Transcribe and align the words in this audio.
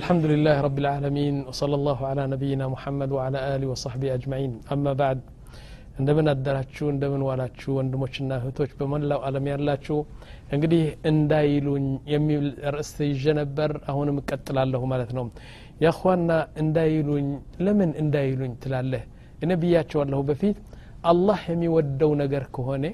الحمد 0.00 0.24
لله 0.32 0.56
رب 0.66 0.78
العالمين 0.82 1.34
وصلى 1.48 1.74
الله 1.80 1.98
على 2.10 2.22
نبينا 2.34 2.64
محمد 2.74 3.10
وعلى 3.16 3.38
آله 3.54 3.66
وصحبه 3.72 4.08
أجمعين 4.18 4.52
أما 4.74 4.92
بعد 5.02 5.18
እንደምን 6.00 6.26
አደራችሁ 6.32 6.86
እንደምን 6.92 7.22
ዋላችሁ 7.28 7.70
ወንድሞችና 7.78 8.30
እህቶች 8.40 8.70
በመላው 8.80 9.20
አለም 9.28 9.46
ያላችሁ 9.50 9.96
እንግዲህ 10.54 10.82
እንዳይሉኝ 11.10 11.86
የሚል 12.12 12.44
ርዕስ 12.74 12.92
ይዤ 13.08 13.24
ነበር 13.40 13.70
አሁንም 13.90 14.18
እቀጥላለሁ 14.22 14.82
ማለት 14.92 15.10
ነው 15.18 15.24
ያኳና 15.86 16.30
እንዳይሉኝ 16.62 17.26
ለምን 17.66 17.90
እንዳይሉኝ 18.02 18.52
ትላለህ 18.64 19.02
እኔ 19.46 19.50
ብያቸዋለሁ 19.64 20.20
በፊት 20.30 20.58
አላህ 21.12 21.40
የሚወደው 21.52 22.12
ነገር 22.22 22.46
ከሆነ 22.56 22.84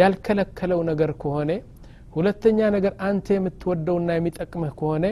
ያልከለከለው 0.00 0.82
ነገር 0.90 1.12
ከሆነ 1.24 1.50
ሁለተኛ 2.11 2.59
ነገር 2.75 2.93
አንተ 3.07 3.27
የምትወደውና 3.35 4.09
የሚጠቅምህ 4.15 4.71
ከሆነ 4.79 5.05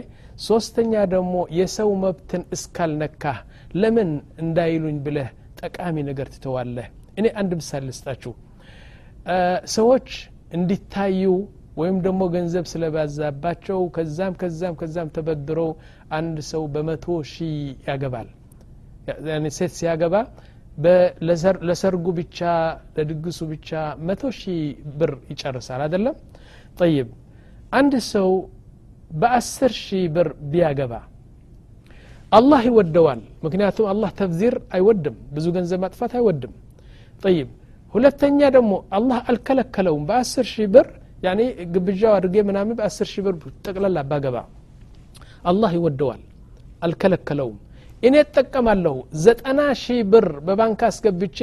ሶስተኛ 0.48 0.94
ደግሞ 1.14 1.36
የሰው 1.58 1.90
መብትን 2.04 2.44
እስካልነካህ 2.56 3.38
ለምን 3.76 4.10
እንዳይሉኝ 4.44 4.98
ብለህ 5.06 5.30
ጠቃሚ 5.62 5.96
ነገር 6.10 6.28
ትተዋለህ? 6.34 6.88
እኔ 7.20 7.26
አንድ 7.40 7.52
ምሳሌ 7.60 7.84
ልስጣችሁ። 7.90 8.34
ሰዎች 9.76 10.10
እንዲታዩ 10.58 11.24
ወይም 11.80 11.98
ደግሞ 12.06 12.22
ገንዘብ 12.34 12.66
ስለባዛባቸው 12.72 13.80
ከዛም 13.96 14.34
ከዛም 14.42 14.74
ከዛም 14.80 15.10
ተበድረው 15.16 15.70
አንድ 16.18 16.38
ሰው 16.52 16.64
በመቶ 16.74 17.06
ሺህ 17.32 17.58
ያገባል። 17.90 18.30
ሴት 19.58 19.74
ሲያገባ 19.78 20.16
ለሰርጉ 21.68 22.08
ብቻ 22.20 22.40
ለድግሱ 22.98 23.40
ብቻ 23.52 23.70
መቶ 24.08 24.32
ሺህ 24.40 24.60
ብር 25.00 25.14
ይጨርሳል 25.32 25.82
አይደለም 25.86 26.16
ጠይብ 26.79 27.09
አንድ 27.73 27.95
ሰው 28.13 28.31
በአስር 29.21 29.73
ሺህ 29.83 30.05
ብር 30.15 30.29
ቢያገባ 30.53 30.93
አላህ 32.33 32.61
ይወደዋል 32.69 33.21
ምክንያቱም 33.45 33.87
አላህ 33.93 34.11
ተብዚር 34.21 34.55
አይወድም 34.77 35.17
ብዙ 35.35 35.47
ገንዘብ 35.57 35.81
ማጥፋት 35.85 36.13
አይወድም 36.19 36.53
ጠይብ 37.23 37.49
ሁለተኛ 37.95 38.39
ደግሞ 38.57 38.73
አላህ 38.99 39.19
አልከለከለውም 39.31 40.05
በአስር 40.09 40.47
ሺህ 40.53 40.69
ብር 40.75 40.87
ያኔ 41.23 41.41
ግብዣው 41.75 42.13
አድርጌ 42.17 42.37
ምናምን 42.49 42.75
በአስር 42.79 43.09
ሺህ 43.13 43.23
ብር 43.27 43.35
ጠቅላላ 43.67 43.99
ባገባ 44.11 44.37
አላህ 45.51 45.71
ይወደዋል 45.79 46.23
አልከለከለውም 46.87 47.59
እኔ 48.04 48.16
እጠቀማለሁ። 48.24 48.94
ዘጠና 49.24 49.62
ሺህ 49.80 50.02
ብር 50.12 50.28
በባንክ 50.48 50.82
አስገብቼ 50.88 51.40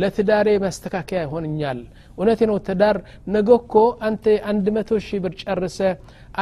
ለትዳሬ 0.00 0.48
ማስተካከያ 0.64 1.20
ይሆንኛል። 1.24 1.78
እውነቴ 2.18 2.40
ነው 2.50 2.58
ትዳር። 2.66 2.96
ነገ 3.34 3.48
እኮ 3.60 3.74
አንተ 4.08 4.24
አንድ 4.50 4.66
መቶ 4.76 4.98
ሺህ 5.06 5.20
ብር 5.24 5.32
ጨርሰ 5.42 5.78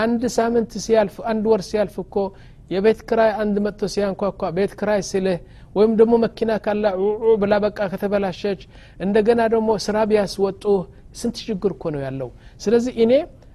አንድ 0.03 0.23
ሳምንት 0.37 0.73
ሲያልፍ 0.85 1.17
አንድ 1.33 1.45
ወር 1.53 1.63
ሲያልፍ 1.69 1.97
እኮ 2.05 2.17
የቤት 2.71 3.01
ክራይ 3.09 3.31
አንድ 3.43 3.57
መጥቶ 3.65 3.83
ሲያንኳኳ 3.95 4.51
ቤት 4.57 4.73
ክራይ 4.81 5.01
ስልህ 5.09 5.39
ወይም 5.75 5.93
ደግሞ 6.01 6.15
መኪና 6.25 6.53
ካላ 6.65 6.85
ዑ 7.23 7.35
ብላ 7.43 7.55
በቃ 7.65 7.79
ከተበላሸች 7.93 8.61
እንደገና 9.01 9.41
ደግሞ 9.55 9.71
ስራ 9.87 9.97
ቢያስወጡህ 10.11 10.81
ስንት 11.21 11.37
ችግር 11.47 11.71
እኮ 11.77 11.85
ነው 11.95 12.01
ያለው። 12.07 12.29
ስለዚህ 12.61 12.95
እኔ 13.05 13.13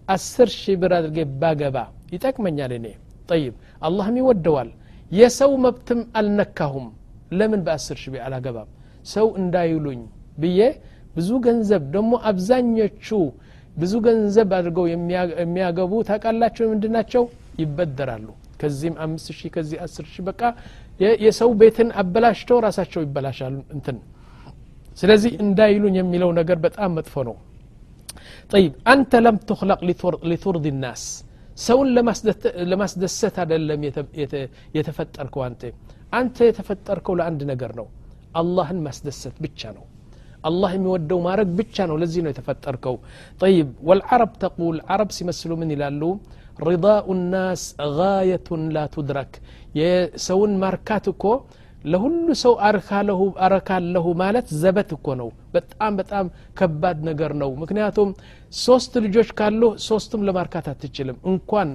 አስር 0.07 0.49
ሺህ 0.57 0.75
ብር 0.81 0.91
አድርጌ 0.97 1.19
ባገባ 1.41 1.77
ይጠቅመኛል። 2.13 2.73
እኔ 2.77 2.85
ጠይብ 3.29 3.53
አላህም 3.81 4.17
ይወደዋል 4.21 4.69
የሰው 5.11 5.51
መብትም 5.65 5.99
አልነካሁም። 6.19 6.87
ለምን 7.31 7.61
በአስር 7.65 7.97
ሺህ 8.01 8.15
አላገባም? 8.25 8.69
ሰው 9.05 9.27
እንዳይሉኝ 9.41 10.01
ብዬ 10.37 10.59
ብዙ 11.15 11.29
ገንዘብ 11.45 11.83
ደግሞ 11.95 12.13
አብዛኞቹ 12.29 13.07
ብዙ 13.77 13.93
ገንዘብ 14.05 14.49
አድርገው 14.57 14.85
የሚያገቡ 15.41 15.91
ታቃላቸው 16.09 16.65
ምንድን 16.71 16.93
ናቸው? 16.97 17.23
ይበደራሉ። 17.61 18.27
ከዚህም 18.61 18.95
አምስት 19.03 19.27
ሺህ 19.37 19.49
ከዚህ 19.55 19.77
አስር 19.85 20.05
ሺህ 20.11 20.23
በቃ 20.29 20.41
የሰው 21.23 21.49
ቤትን 21.59 21.89
አበላሽተው 22.01 22.59
ራሳቸው 22.65 23.01
ይበላሻሉ 23.05 23.57
እንትን። 23.75 23.97
ስለዚህ 24.97 25.31
እንዳይሉኝ 25.43 25.95
የሚለው 25.99 26.29
ነገር 26.39 26.57
በጣም 26.63 26.91
መጥፎ 26.97 27.15
ነው። 27.27 27.35
ጠይብ 28.51 28.73
አንተ 28.91 29.21
ለም 29.25 29.37
ትክለቅ 29.49 29.79
ሊቱርድ 30.31 30.65
ናስ 30.83 31.03
ሰውን 31.66 31.88
ለማስደሰት 32.70 33.36
አይደለም 33.42 33.80
የተፈጠርከው 34.76 35.42
አንተ 35.48 35.62
አንተ 36.18 36.46
የተፈጠርከው 36.48 37.16
ለአንድ 37.20 37.42
ነገር 37.52 37.72
ነው 37.80 37.86
አላህን 38.40 38.78
ማስደሰት 38.86 39.36
ብቻ 39.44 39.70
ነው 39.78 39.84
አላህ 40.48 40.70
የሚወደው 40.76 41.18
ማድረግ 41.26 41.48
ብቻ 41.58 41.84
ነው 41.90 41.96
ለዚህ 42.02 42.20
ነው 42.24 42.30
የተፈጠርከው 42.32 42.96
ጠይብ 43.42 43.68
ወልዓረብ 43.88 44.32
ተቁል 44.42 44.78
ዓረብ 44.94 45.10
ሲመስሉ 45.18 45.52
ምን 45.60 45.72
ይላሉ 45.74 46.02
ሪዳኡ 46.68 47.06
ናስ 47.32 47.62
ጋየቱን 47.98 48.62
ላ 48.76 48.86
ቱድረክ 48.94 49.34
የሰውን 49.80 50.54
ማርካት 50.64 51.06
እኮ 51.12 51.24
ለሁሉ 51.85 52.27
ሰው 52.41 52.53
አረካለሁ 53.45 54.05
ማለት 54.21 54.47
ዘበት 54.61 54.89
እኮ 54.95 55.07
ነው። 55.19 55.29
በጣም 55.53 55.91
በጣም 55.99 56.25
ከባድ 56.59 56.97
ነገር 57.09 57.31
ነው። 57.41 57.49
ምክንያቱም 57.61 58.09
ሶስት 58.61 58.93
ልጆች 59.05 59.29
ካሉ 59.39 59.61
ሶስቱም 59.87 60.21
ለማርካት 60.27 60.67
አትችልም። 60.73 61.17
እንኳን 61.31 61.69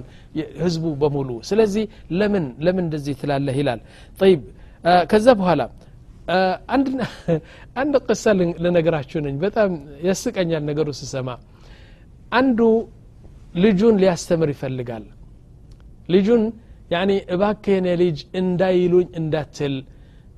ህዝቡ 0.61 0.85
በሙሉ። 1.01 1.29
ስለዚህ 1.49 1.85
ለምን 2.13 2.45
ለምን 2.65 2.83
እንደዚህ 2.85 3.15
ትላለህ 3.21 3.57
ይላል። 3.61 3.81
ጠይብ 4.19 4.41
ከዛ 5.11 5.27
በኋላ 5.39 5.61
አንድ 6.73 6.87
ቅሳ 8.07 8.23
ልነግራችሁ 8.63 9.19
ነኝ። 9.25 9.35
በጣም 9.41 9.71
ያስቀኛል 10.07 10.63
ነገሩ 10.69 10.87
ስሰማ። 10.99 11.29
አንዱ 12.31 12.59
ልጁን 13.55 13.95
ሊያስተምር 14.01 14.49
ይፈልጋል። 14.53 15.03
ልጁን 16.09 16.43
ያኒ 16.93 17.11
እባክህን 17.33 17.85
ልጅ 18.01 18.17
እንዳይሉኝ 18.39 19.07
እንዳትል 19.19 19.75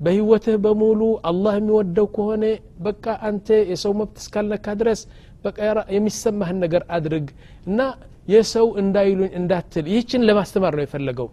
በህይወትህ 0.00 0.56
በሙሉ 0.64 1.00
አላህ 1.28 1.54
የሚወደው 1.58 2.06
ከሆነ 2.16 2.44
በቃ 2.86 3.14
አንተ 3.28 3.56
የሰው 3.70 3.92
መብት 4.00 4.16
እስካልነካ 4.22 4.74
ድረስ 4.80 5.00
በቃ 5.44 5.58
የሚሰማህን 5.96 6.58
ነገር 6.64 6.82
አድርግ 6.96 7.26
እና 7.66 7.80
የሰው 8.28 8.66
እንዳይሉኝ 8.82 9.30
እንዳትል። 9.40 9.84
ይህችን 9.92 10.24
ለማስተማር 10.28 10.74
ነው 10.78 10.84
የፈለገው። 10.84 11.28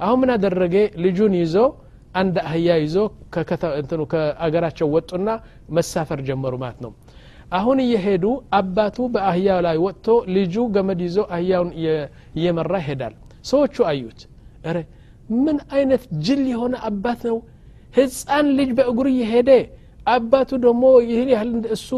አሁን 0.00 0.18
ምን 0.22 0.30
አደረገ? 0.34 0.74
ልጁን 1.04 1.34
ይዞ 1.40 1.56
አንድ 2.14 2.36
አህያ 2.44 2.68
ይዞ 2.82 2.96
ከአገራቸው 4.12 4.88
ወጡና 4.94 5.28
መሳፈር 5.76 6.20
ጀመሩ 6.28 6.54
ማለት 6.62 6.80
ነው። 6.84 6.92
አሁን 7.52 7.78
እየሄዱ 7.84 8.24
አባቱ 8.58 8.98
በአህያ 9.14 9.50
ላይ 9.66 9.76
ወጥቶ 9.84 10.06
ልጁ 10.36 10.54
ገመድ 10.74 11.00
ይዞ 11.06 11.18
አህያውን 11.36 11.70
እየመራ 12.38 12.72
ይሄዳል። 12.82 13.14
ሰዎቹ 13.50 13.76
አዩት 13.90 14.20
ረ 14.66 14.78
ምን 15.38 15.56
አይነት 15.74 16.02
ጅል 16.24 16.42
የሆነ 16.52 16.74
አባት 16.88 17.20
ነው? 17.28 17.38
ህፃን 17.94 18.46
ልጅ 18.58 18.70
በእግሩ 18.78 19.06
እየሄደ 19.14 19.50
አባቱ 20.06 20.50
ደግሞ 20.64 20.82
ይህን 21.08 21.28
ያህል 21.34 21.50
እሱ 21.76 21.88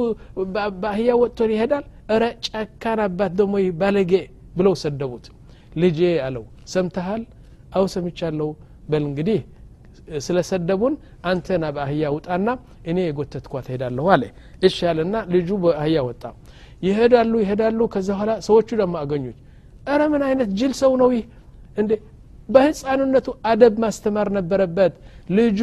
በአህያ 0.54 1.10
ወጥቶ 1.22 1.48
ይሄዳል? 1.52 1.84
እረ 2.14 2.22
ጨካን 2.46 3.00
አባት 3.06 3.32
ይህ 3.58 3.70
ባለጌ 3.80 4.12
ብለው 4.56 4.74
ሰደቡት። 4.82 5.26
ልጄ 5.74 5.98
አለው 6.26 6.44
ሰምተሃል? 6.66 7.22
አው 7.76 7.84
ሰምቻለሁ 7.94 8.48
በል 8.90 9.04
እንግዲህ 9.08 9.40
ስለሰደቡን 10.18 10.94
አንተና 11.24 11.64
በአህያ 11.74 12.04
ውጣና 12.14 12.48
እኔ 12.90 12.98
የጎተትኳት 13.06 13.66
ሄዳለሁ 13.72 14.04
አለ። 14.14 14.22
እሺ 14.62 14.76
ያለና 14.88 15.16
ልጁ 15.34 15.48
በአህያ 15.64 15.98
ወጣ። 16.08 16.22
ይሄዳሉ 16.82 17.32
ይሄዳሉ። 17.42 17.80
ከዛ 17.94 18.08
በኋላ 18.12 18.32
ሰዎቹ 18.46 18.68
ደግሞ 18.80 18.94
አገኙት። 19.02 19.38
እረ 19.88 20.00
ምን 20.12 20.22
አይነት 20.28 20.50
ጅል 20.58 20.72
ሰው 20.80 20.92
ነው 21.02 21.08
ይህ? 21.16 21.24
እንዴ 21.78 21.90
በህፃንነቱ 22.50 23.28
አደብ 23.50 23.74
ማስተማር 23.84 24.28
ነበረበት። 24.38 24.94
ልጁ 25.36 25.60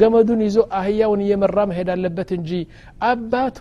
ገመዱን 0.00 0.40
ይዞ 0.46 0.58
አህያውን 0.78 1.22
እየመራ 1.24 1.58
መሄድ 1.70 1.88
አለበት 1.94 2.30
እንጂ 2.36 2.50
አባቱ 3.08 3.58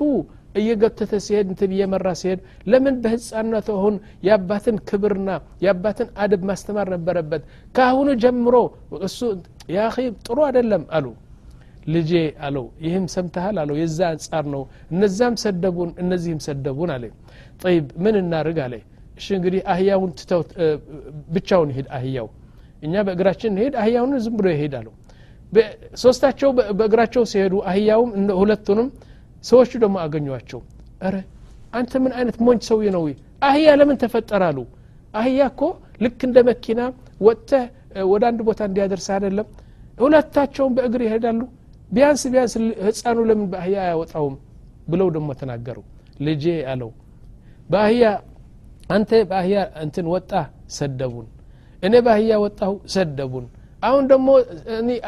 እየገተተ 0.55 1.13
ሲሄድ 1.25 1.47
እንትን 1.51 1.71
እየመራ 1.75 2.07
ሲሄድ 2.19 2.39
ለምን 2.71 2.95
በህፃንነቱ 3.03 3.67
አሁን 3.77 3.95
የአባትን 4.27 4.77
ክብርና 4.89 5.29
የአባትን 5.63 6.07
አደብ 6.23 6.43
ማስተማር 6.49 6.87
ነበረበት? 6.95 7.41
ከአሁኑ 7.75 8.09
ጀምሮ 8.23 8.55
እሱ 9.07 9.19
ያ 9.69 9.79
ጥሩ 10.25 10.37
አይደለም 10.47 10.85
አሉ። 10.97 11.05
ልጄ 11.89 12.11
አለው 12.45 12.65
ይህም 12.85 13.05
ሰምተሃል 13.13 13.57
አለው 13.61 13.75
የዛ 13.79 13.99
አንጻር 14.13 14.45
ነው። 14.53 14.63
እነዛም 14.93 15.35
ሰደቡን 15.43 15.91
እነዚህም 16.03 16.39
ሰደቡን 16.47 16.89
አለ። 16.95 17.03
ጠይብ 17.63 17.85
ምን 18.03 18.15
እናርግ 18.21 18.57
አለ 18.65 18.73
እሺ 19.19 19.27
እንግዲህ 19.37 19.61
አህያውን 19.73 20.11
ትተው 20.19 20.41
ብቻውን 21.35 21.69
ይሄድ 21.73 21.87
አህያው። 21.97 22.27
እኛ 22.83 22.93
በእግራችን 23.07 23.51
እንሄድ 23.53 23.73
አህያውን 23.81 24.13
ዝም 24.25 24.35
ብሎ 24.39 24.47
አለው 24.73 24.93
ሶስታቸው 26.01 26.49
በእግራቸው 26.79 27.23
ሲሄዱ 27.31 27.53
አህያውም 27.69 28.09
ሁለቱንም 28.39 28.87
ሰዎቹ 29.43 29.71
ደግሞ 29.83 29.95
አገኟቸው። 30.03 30.59
እረ 31.07 31.15
አንተ 31.73 31.91
ምን 32.03 32.13
አይነት 32.17 32.37
ሞኝ 32.45 32.59
ሰው 32.69 32.79
ነው? 32.95 33.03
አህያ 33.47 33.67
ለምን 33.79 33.97
ተፈጠራሉ 34.03 34.59
አህያ 35.13 35.39
እኮ 35.51 35.61
ልክ 36.03 36.19
እንደ 36.27 36.37
መኪና 36.49 36.79
ወጥተህ 37.21 37.65
ወደ 38.11 38.23
አንድ 38.29 38.39
ቦታ 38.47 38.61
እንዲያደርስ 38.69 39.07
አይደለም። 39.15 39.47
ሁለታቸውን 39.97 40.73
በእግር 40.77 41.01
ይሄዳሉ። 41.07 41.41
ቢያንስ 41.91 42.23
ቢያንስ 42.33 42.53
ህፃኑ 42.87 43.17
ለምን 43.29 43.47
በአህያ 43.53 43.77
አያወጣውም 43.85 44.35
ብለው 44.89 45.07
ደግሞ 45.15 45.29
ተናገሩ። 45.39 45.77
ልጄ 46.19 46.43
አለው 46.71 46.91
በአህያ 47.69 48.03
አንተ 48.89 49.11
በአህያ 49.29 49.55
እንትን 49.83 50.05
ወጣ 50.13 50.31
ሰደቡን። 50.77 51.27
እኔ 51.83 51.93
በአህያ 52.05 52.31
ወጣሁ 52.43 52.71
ሰደቡን። 52.93 53.45
አሁን 53.83 54.03
ደግሞ 54.11 54.29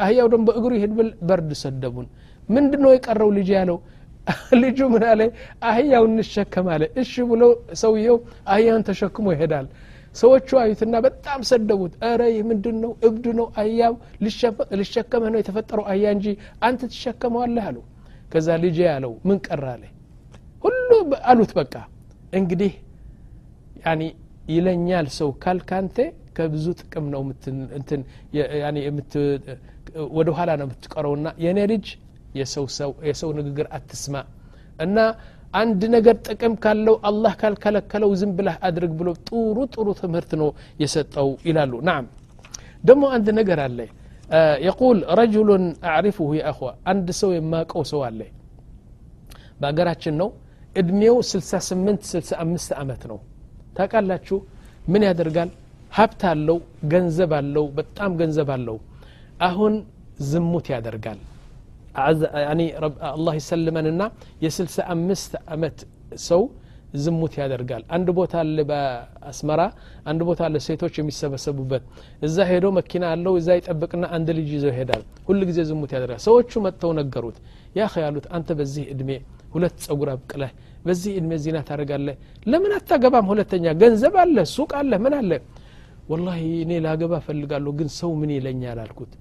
አህያው 0.02 0.28
ደግሞ 0.32 0.44
በእግሩ 0.48 0.72
ይሄድ 0.78 0.92
ብል 0.98 1.08
በርድ 1.28 1.50
ሰደቡን። 1.62 2.06
ምንድ 2.48 2.72
ነው 2.84 2.90
የቀረው 2.94 3.30
ልጅ 3.36 3.48
ያለው? 3.56 3.78
ልጁ 4.62 4.78
ምን 4.92 5.04
አለ? 5.10 5.20
አህያው 5.68 6.04
እንሸከም 6.08 6.66
አለ። 6.74 6.82
እሺ 7.02 7.12
ብሎ 7.30 7.42
ሰውየው 7.80 8.18
አህያን 8.48 8.84
ተሸክሞ 8.88 9.26
ይሄዳል። 9.34 9.66
ሰዎቹ 10.16 10.48
አዩትና 10.62 10.94
በጣም 11.06 11.40
ሰደቡት። 11.50 11.92
እረ 12.08 12.20
ይህ 12.32 12.42
ምንድን 12.50 12.76
ነው 12.84 12.92
እብድ 13.06 13.26
ነው 13.38 13.46
አህያው። 13.60 13.94
ልሸከመህ 14.80 15.30
ነው 15.32 15.38
የተፈጠረው 15.42 15.84
አህያ 15.90 16.04
እንጂ 16.16 16.26
አንተ 16.62 16.80
ትሸከመዋለህ 16.92 17.66
አሉ። 17.70 17.78
ከዛ 18.32 18.48
ልጄ 18.64 18.78
ያለው 18.88 19.12
ምን 19.28 19.38
ቀረ 19.46 19.64
አለ። 19.74 19.84
ሁሉ 20.64 20.90
አሉት 21.30 21.52
በቃ። 21.58 21.74
እንግዲህ 22.32 22.72
ይለኛል 24.52 25.06
ሰው 25.16 25.28
ካልካንተ 25.42 25.96
ከብዙ 26.36 26.66
ጥቅም 26.80 27.06
ነው 27.12 27.20
ወደ 30.16 30.28
ኋላ 30.36 30.50
ነው 30.60 30.66
የምትቀረውና 30.66 31.28
የእኔ 31.44 31.58
ልጅ 31.72 31.86
የሰው 33.06 33.30
ንግግር 33.38 33.66
አትስማ። 33.76 34.14
እና 34.78 34.98
አንድ 35.54 35.80
ነገር 35.94 36.16
ጥቅም 36.26 36.54
ካለው 36.64 36.94
አላህ 37.08 37.32
ካልከለከለው 37.40 38.10
ዝም 38.20 38.30
ብላህ 38.38 38.54
አድርግ 38.68 38.92
ብሎ 39.00 39.08
ጥሩ 39.26 39.56
ጥሩ 39.74 39.88
ትምህርት 40.00 40.30
ነው 40.40 40.48
የሰጠው 40.82 41.28
ይላሉ። 41.48 41.72
ናም 41.88 42.04
ደግሞ 42.84 43.02
አንድ 43.16 43.28
ነገር 43.40 43.60
አለ። 43.66 43.78
የቁል 44.66 44.98
ረጅሉን 45.18 45.64
አዕሪፉሁ 45.90 46.28
የአኽዋ 46.38 46.70
አንድ 46.90 47.08
ሰው 47.20 47.30
የማቀው 47.36 47.82
ሰው 47.90 48.00
አለ። 48.08 48.20
በሀገራችን 49.60 50.14
ነው። 50.22 50.30
እድሜው 50.76 51.16
68 51.30 52.08
65 52.12 52.72
ዓመት 52.82 53.02
ነው 53.10 53.18
ታውቃላችሁ? 53.72 54.38
ምን 54.88 55.02
ያደርጋል? 55.08 55.50
ሀብት 55.92 56.22
አለው 56.30 56.58
ገንዘብ 56.92 57.32
አለው 57.38 57.64
በጣም 57.78 58.10
ገንዘብ 58.20 58.48
አለው። 58.54 58.76
አሁን 59.48 59.74
ዝሙት 60.30 60.66
ያደርጋል። 60.74 61.20
አላህ 63.10 63.34
ይሰልመንና 63.38 64.02
የስልሳ 64.44 64.76
አምስት 64.94 65.32
ዓመት 65.54 65.78
ሰው 66.28 66.42
ዝሙት 66.94 67.34
ያደርጋል። 67.40 67.82
አንድ 67.96 68.08
ቦታ 68.18 68.32
አለ 68.42 68.58
በአስመራ 68.70 69.60
አንድ 70.10 70.20
ቦታ 70.28 70.40
አለ 70.48 70.56
ሴቶች 70.66 70.94
የሚሰበሰቡበት። 71.00 71.84
እዛ 72.26 72.36
ሄዶ 72.50 72.66
መኪና 72.78 73.04
አለው 73.14 73.34
እዛ 73.40 73.48
ይጠብቅና 73.58 74.04
አንድ 74.16 74.28
ልጅ 74.38 74.48
ይዘው 74.56 74.70
ይሄዳል። 74.72 75.04
ሁሉ 75.28 75.40
ጊዜ 75.50 75.60
ዝሙት 75.70 75.92
ያደርጋል። 75.96 76.20
ሰዎቹ 76.26 76.52
መጥተው 76.66 76.92
ነገሩት። 77.00 77.38
ያ 77.76 77.88
ያሉት 78.04 78.26
አንተ 78.36 78.48
በዚህ 78.58 78.84
እድሜ 78.94 79.10
ሁለት 79.53 79.75
ጸጉር 79.85 80.09
አብቅለህ 80.13 80.51
በዚህ 80.85 81.13
እድሜ 81.19 81.31
ዚና 81.43 81.57
ታደርጋለህ 81.67 82.15
ለምን 82.51 82.71
አታገባም 82.77 83.29
ሁለተኛ 83.31 83.65
ገንዘብ 83.81 84.15
አለ 84.23 84.37
ሱቅ 84.55 84.71
አለ 84.81 84.93
ምን 85.05 85.13
አለ 85.19 85.31
ወላሂ 86.11 86.41
እኔ 86.63 86.73
ላገባ 86.85 87.13
ፈልጋለሁ 87.25 87.71
ግን 87.79 87.89
ሰው 87.99 88.11
ምን 88.21 88.31
ይለኛል 88.35 88.79
አልኩት 88.83 89.13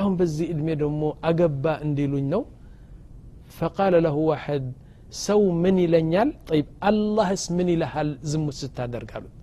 አሁን 0.00 0.12
በዚህ 0.20 0.46
እድሜ 0.52 0.68
ደግሞ 0.82 1.02
አገባ 1.30 1.64
እንዲሉኝ 1.86 2.26
ነው 2.34 2.42
ፈቃለ 3.58 3.94
ለሁ 4.06 4.16
ዋሕድ 4.30 4.66
ሰው 5.26 5.40
ምን 5.62 5.76
ይለኛል 5.84 6.28
ጠይብ 6.48 6.66
አላህስ 6.88 7.44
ምን 7.56 7.68
ይልሃል 7.74 8.10
ዝሙት 8.30 8.56
ስታደርግ 8.60 9.10
አሉት 9.18 9.34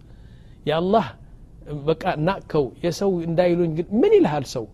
የአላህ 0.69 1.06
በቃ 1.88 2.04
ናቅከው 2.27 2.65
የሰው 2.86 3.12
እንዳይሉኝ 3.27 3.71
ግን 3.77 3.88
ምን 4.01 4.12
ይልሃል 4.18 4.45
ሰው 4.56 4.65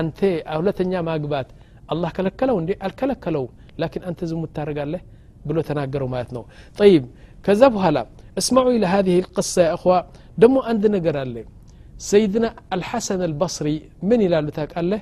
አንተ 0.00 0.18
ሁለተኛ 0.58 0.92
ማግባት 1.08 1.48
አላህ 1.92 2.10
ከለከለው 2.16 2.56
እንዴ 2.62 2.70
አልከለከለውም 2.86 3.52
ላኪን 3.82 4.02
አንተ 4.08 4.20
ዝሙት 4.30 4.50
ታደርጋለህ 4.56 5.02
ብሎ 5.48 5.58
ተናገረው 5.68 6.08
ማለት 6.14 6.30
ነው 6.36 6.42
ጠይብ 6.80 7.04
ከዛ 7.46 7.62
በኋላ 7.74 7.98
እስማዑ 8.40 8.66
ኢለ 8.76 8.84
هذه 8.94 9.16
القصة 9.22 9.60
يا 9.68 9.72
أخوة 9.76 9.98
دمو 10.42 10.58
عند 10.68 10.84
نقر 10.94 11.16
አለ 11.24 11.36
سيدنا 12.10 12.48
الحسن 12.76 13.20
البصري 13.28 13.76
من 14.08 14.18
ይላሉ 14.26 14.46
ታውቃለህ 14.58 15.00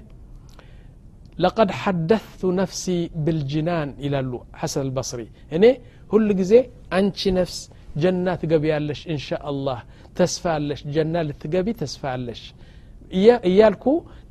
لقد 1.44 1.68
حدثت 1.82 2.42
نفسي 2.60 2.98
بالجنان 3.24 3.88
ይላሉ 4.04 4.32
حسن 4.60 4.80
البصري 4.88 5.26
እኔ 5.56 5.64
ሁል 6.12 6.28
ጊዜ 6.40 6.52
አንቺ 6.98 7.20
ነፍስ 7.38 7.58
ጀና 8.02 8.26
ትገቢያለሽ 8.42 9.00
ኢንሻ 9.12 9.28
አላህ 9.50 9.78
ተስፋ 10.18 10.44
አለሽ 10.58 10.80
ጀና 10.94 11.14
ልትገቢ 11.28 11.66
ተስፋ 11.82 12.02
አለሽ 12.16 12.40
እያልኩ 13.50 13.84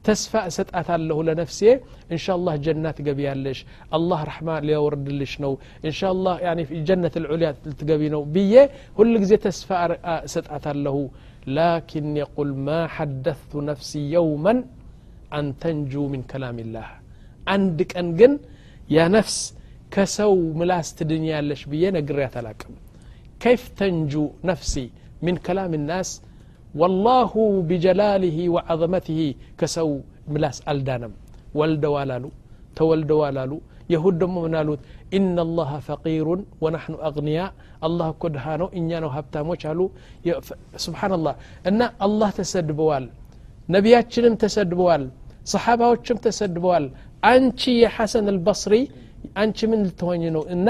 تسفى 0.05 0.41
ستأت 0.59 0.91
له 1.09 1.19
لنفسي 1.29 1.71
إن 2.13 2.19
شاء 2.25 2.37
الله 2.39 2.55
جنة 2.67 2.91
تقبيها 2.99 3.35
ليش 3.35 3.61
الله 3.97 4.19
رحمن 4.31 4.59
لي 4.69 4.77
ورد 4.85 5.09
ليش 5.21 5.35
نو 5.43 5.53
إن 5.89 5.91
شاء 5.99 6.13
الله 6.17 6.35
يعني 6.47 6.63
في 6.69 6.75
جنة 6.89 7.11
العليا 7.21 7.51
تقبي 7.81 8.09
نو 8.15 8.23
بيه 8.35 8.63
هل 8.99 9.23
زي 9.31 9.37
تسفى 9.37 9.77
ستأت 10.35 10.67
له 10.87 10.97
لكن 11.59 12.05
يقول 12.23 12.49
ما 12.69 12.81
حدثت 12.97 13.53
نفسي 13.71 14.03
يوما 14.17 14.55
أن 15.39 15.45
تنجو 15.63 16.03
من 16.13 16.23
كلام 16.33 16.57
الله 16.65 16.89
عندك 17.53 17.91
أنقن 18.03 18.33
يا 18.97 19.05
نفس 19.17 19.37
كسو 19.95 20.35
ملاس 20.61 20.89
تدنيا 20.99 21.41
ليش 21.49 21.63
بيه 21.71 21.91
نقريت 21.97 22.37
لك 22.47 22.61
كيف 23.43 23.63
تنجو 23.79 24.25
نفسي 24.51 24.87
من 25.27 25.35
كلام 25.49 25.75
الناس 25.81 26.09
والله 26.81 27.33
بجلاله 27.69 28.39
وعظمته 28.55 29.21
كسو 29.61 29.91
ملاس 30.33 30.59
ألدانم. 30.73 31.13
والدوالالو 31.59 32.31
تولدوالالو 32.79 33.57
يهود 33.95 34.23
منالوت 34.37 34.81
إن 35.19 35.37
الله 35.47 35.71
فقير 35.89 36.27
ونحن 36.63 36.93
أغنياء. 37.09 37.51
الله 37.87 38.09
كدهانو 38.23 38.67
إنيانو 38.79 39.09
هبتامو 39.17 39.55
شالو. 39.63 39.87
سبحان 40.87 41.13
الله 41.19 41.35
إن 41.69 41.81
الله 42.07 42.29
تسد 42.39 42.69
بوال 42.79 43.05
نبيات 43.75 44.07
شنم 44.13 44.35
تسد 44.43 44.71
بوال 44.81 45.03
صحابة 45.55 45.85
وشم 45.91 46.19
تسد 46.27 46.55
بوال 46.65 46.85
أنشي 47.33 47.73
يا 47.85 47.89
حسن 47.97 48.27
البصري 48.35 48.83
أنشي 49.43 49.67
من 49.71 49.81
التوانينو 49.89 50.43
إن 50.55 50.69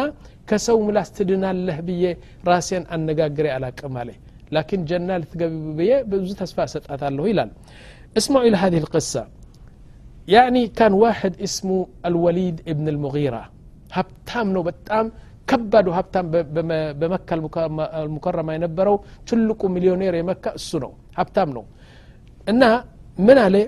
كسو 0.48 0.76
ملاس 0.88 1.08
تدنا 1.16 1.50
لهبية 1.66 2.12
راسيا 2.50 2.78
أن 2.92 3.00
نقاقري 3.06 3.50
على 3.56 3.68
كماله. 3.78 4.16
لكن 4.52 4.78
لتقبي 5.20 5.72
بيه 5.78 6.02
بزو 6.10 6.34
تسفى 6.40 6.66
ستأت 6.72 7.02
الله 7.08 7.28
يلال 7.28 7.50
اسمعوا 8.18 8.46
إلى 8.48 8.56
هذه 8.56 8.78
القصة. 8.84 9.22
يعني 10.36 10.62
كان 10.78 10.92
واحد 11.04 11.32
اسمه 11.46 11.78
الوليد 12.08 12.56
ابن 12.72 12.86
المغيرة. 12.94 13.42
هبتام 13.96 14.46
نو 14.54 14.60
بتام 14.68 15.06
كبدوا 15.48 15.94
هبتام 15.98 16.24
بمكة 17.00 17.32
المكرمة 18.04 18.52
ينبروا 18.56 18.98
تلقوا 19.28 19.70
مليونير 19.74 20.14
مكة 20.30 20.50
السنو. 20.60 20.90
هبتام 21.18 21.48
نو. 21.56 21.64
إنها 22.50 22.84
من 23.26 23.38
عليه 23.46 23.66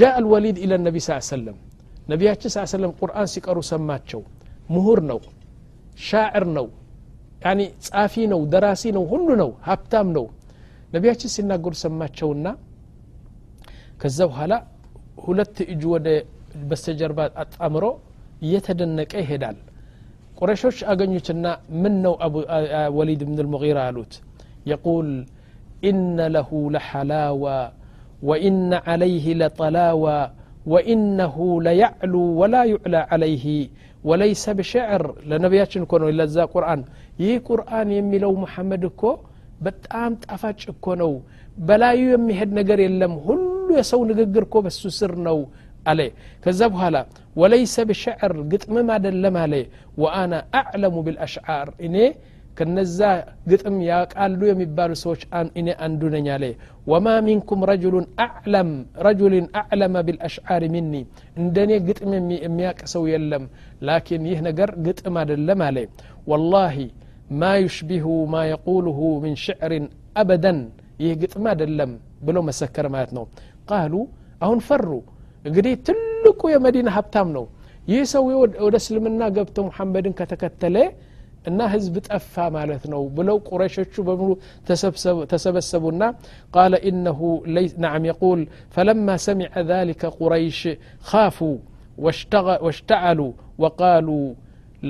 جاء 0.00 0.14
الوليد 0.22 0.56
إلى 0.64 0.74
النبي 0.78 0.98
صلى 0.98 1.10
الله 1.12 1.26
عليه 1.26 1.34
وسلم. 1.36 1.56
نبياتي 2.12 2.46
صلى 2.48 2.58
الله 2.58 2.68
عليه 2.68 2.76
وسلم 2.76 2.92
قرآن 3.02 3.26
سيقروا 3.32 3.62
سماتشو. 3.72 4.22
مهور 4.74 4.98
نو. 5.10 5.20
شاعر 6.10 6.44
نو. 6.56 6.66
ጻፊ 7.85 8.13
ነው 8.31 8.41
ደራሲ 8.53 8.83
ነው 8.97 9.03
ሁሉ 9.11 9.27
ነው 9.41 9.49
ሀብታም 9.67 10.07
ነው 10.17 10.25
ነቢያችን 10.93 11.31
ሲናገሩ 11.35 11.73
ሰማቸውና 11.83 12.47
ከዛ 14.01 14.17
በኋላ 14.31 14.53
ሁለት 15.25 15.57
እጁ 15.73 15.83
ወደ 15.95 16.07
በስተጀርባ 16.69 17.19
አጣምሮ 17.43 17.85
እየተደነቀ 18.45 19.13
ይሄዳል 19.23 19.57
ቁረሾች 20.39 20.77
አገኙትና 20.91 21.45
ምን 21.83 21.93
ነው 22.05 22.13
ወሊድ 22.97 23.21
ብን 23.27 23.37
ልሙጊራ 23.45 23.79
አሉት 23.89 24.13
የቁል 24.71 25.09
ኢነ 25.89 26.27
ለሁ 26.35 26.49
ለሐላዋ 26.75 27.43
ወኢነ 28.29 28.73
ዓለይህ 28.91 29.27
ለጠላዋ 29.41 30.05
وإنه 30.67 31.35
ليعلو 31.61 32.21
ولا 32.39 32.61
يعلى 32.65 32.99
عليه 33.11 33.45
ወለይሰ 34.04 34.44
ብሽዕር 34.58 35.02
ለነቢያችን 35.30 35.82
እኮ 35.86 35.94
ነው 36.02 36.08
ለዛ 36.18 36.36
ቁርአን 36.54 36.82
ይህ 37.22 37.34
ቁርአን 37.48 37.88
የሚለው 37.96 38.32
መሐመድ 38.44 38.84
እኮ 38.90 39.02
በጣም 39.66 40.12
ጣፋጭ 40.24 40.60
እኮ 40.74 40.94
ነው 41.02 41.12
በላዩ 41.66 42.02
የሚሄድ 42.12 42.50
ነገር 42.58 42.78
የለም 42.84 43.14
ሁሉ 43.26 43.40
የሰው 43.78 44.00
ንግግር 44.10 44.44
እኮ 44.48 44.56
በሱ 44.66 44.82
ስር 44.98 45.12
ነው 45.26 45.38
አለ 45.90 46.00
ከዛ 46.44 46.60
በኋላ 46.72 46.96
ወለይሰ 47.36 47.76
ብሽዕር 47.90 48.32
ግጥምም 48.52 48.88
አደለም 48.96 49.36
አለ 49.42 49.54
ወአና 50.02 50.32
አዕለሙ 50.60 50.96
ብልአሽዓር 51.06 51.68
እኔ 51.86 51.96
ከነዛ 52.60 52.98
ግጥም 53.50 53.76
ያውቃሉ 53.86 54.40
የሚባሉ 54.48 54.90
ሰዎች 55.02 55.20
እኔ 55.60 55.68
አንዱ 55.84 56.10
ነኝ 56.14 56.26
አለ 56.34 56.44
ወማ 56.90 57.06
ሚንኩም 57.26 57.60
ረጁሉን 57.70 58.06
አዕለም 58.24 58.70
ረጁልን 59.06 59.46
አዕለመ 59.60 60.02
ቢልአሽዓር 60.08 60.64
ሚኒ 60.74 60.92
እንደኔ 61.42 61.70
ግጥም 61.88 62.12
የሚያውቅ 62.36 62.80
ሰው 62.94 63.04
የለም 63.12 63.44
ላኪን 63.88 64.24
ይህ 64.30 64.40
ነገር 64.48 64.70
ግጥም 64.86 65.16
አደለም 65.22 65.62
አለ 65.68 65.78
ወላሂ 66.32 66.76
ማ 67.40 67.52
ዩሽቢሁ 67.64 68.06
ማ 68.32 68.44
የቁሉሁ 68.50 69.00
ምን 69.24 69.34
ሽዕርን 69.44 69.86
አበደን 70.20 70.60
ይህ 71.04 71.12
ግጥም 71.22 71.44
አደለም 71.52 71.92
ብሎ 72.26 72.38
መሰከር 72.48 72.86
ማለት 72.94 73.12
ነው 73.18 73.24
ቃሉ 73.70 73.94
አሁን 74.44 74.60
ፈሩ 74.68 74.88
እንግዲህ 75.44 75.74
ትልቁ 75.86 76.42
የመዲና 76.52 76.90
ሀብታም 76.96 77.28
ነው 77.36 77.44
ይህ 77.88 78.02
ሰው 78.12 78.24
ወደ 78.64 78.74
እስልምና 78.80 79.22
ገብቶ 79.36 79.58
ሙሐመድን 79.68 80.14
ከተከተለ 80.18 80.76
እና 81.49 81.59
ህዝብ 81.73 81.95
ጠፋ 82.07 82.35
ማለት 82.57 82.83
ነው 82.93 83.01
ብለው 83.17 83.37
ቁረሾቹ 83.49 83.93
በሙሉ 84.07 84.31
ተሰበሰቡና 85.31 86.03
ቃለ 86.55 86.73
ኢነሁ 86.89 87.19
ናም 87.85 88.03
የቁል 88.09 88.41
ፈለማ 88.75 89.07
ሰሚዐ 89.27 89.53
ذلك 89.71 90.01
ቁረይሽ 90.19 90.61
خافوا 91.09 91.57
واشتعلوا 92.65 93.33
وقالوا 93.61 94.25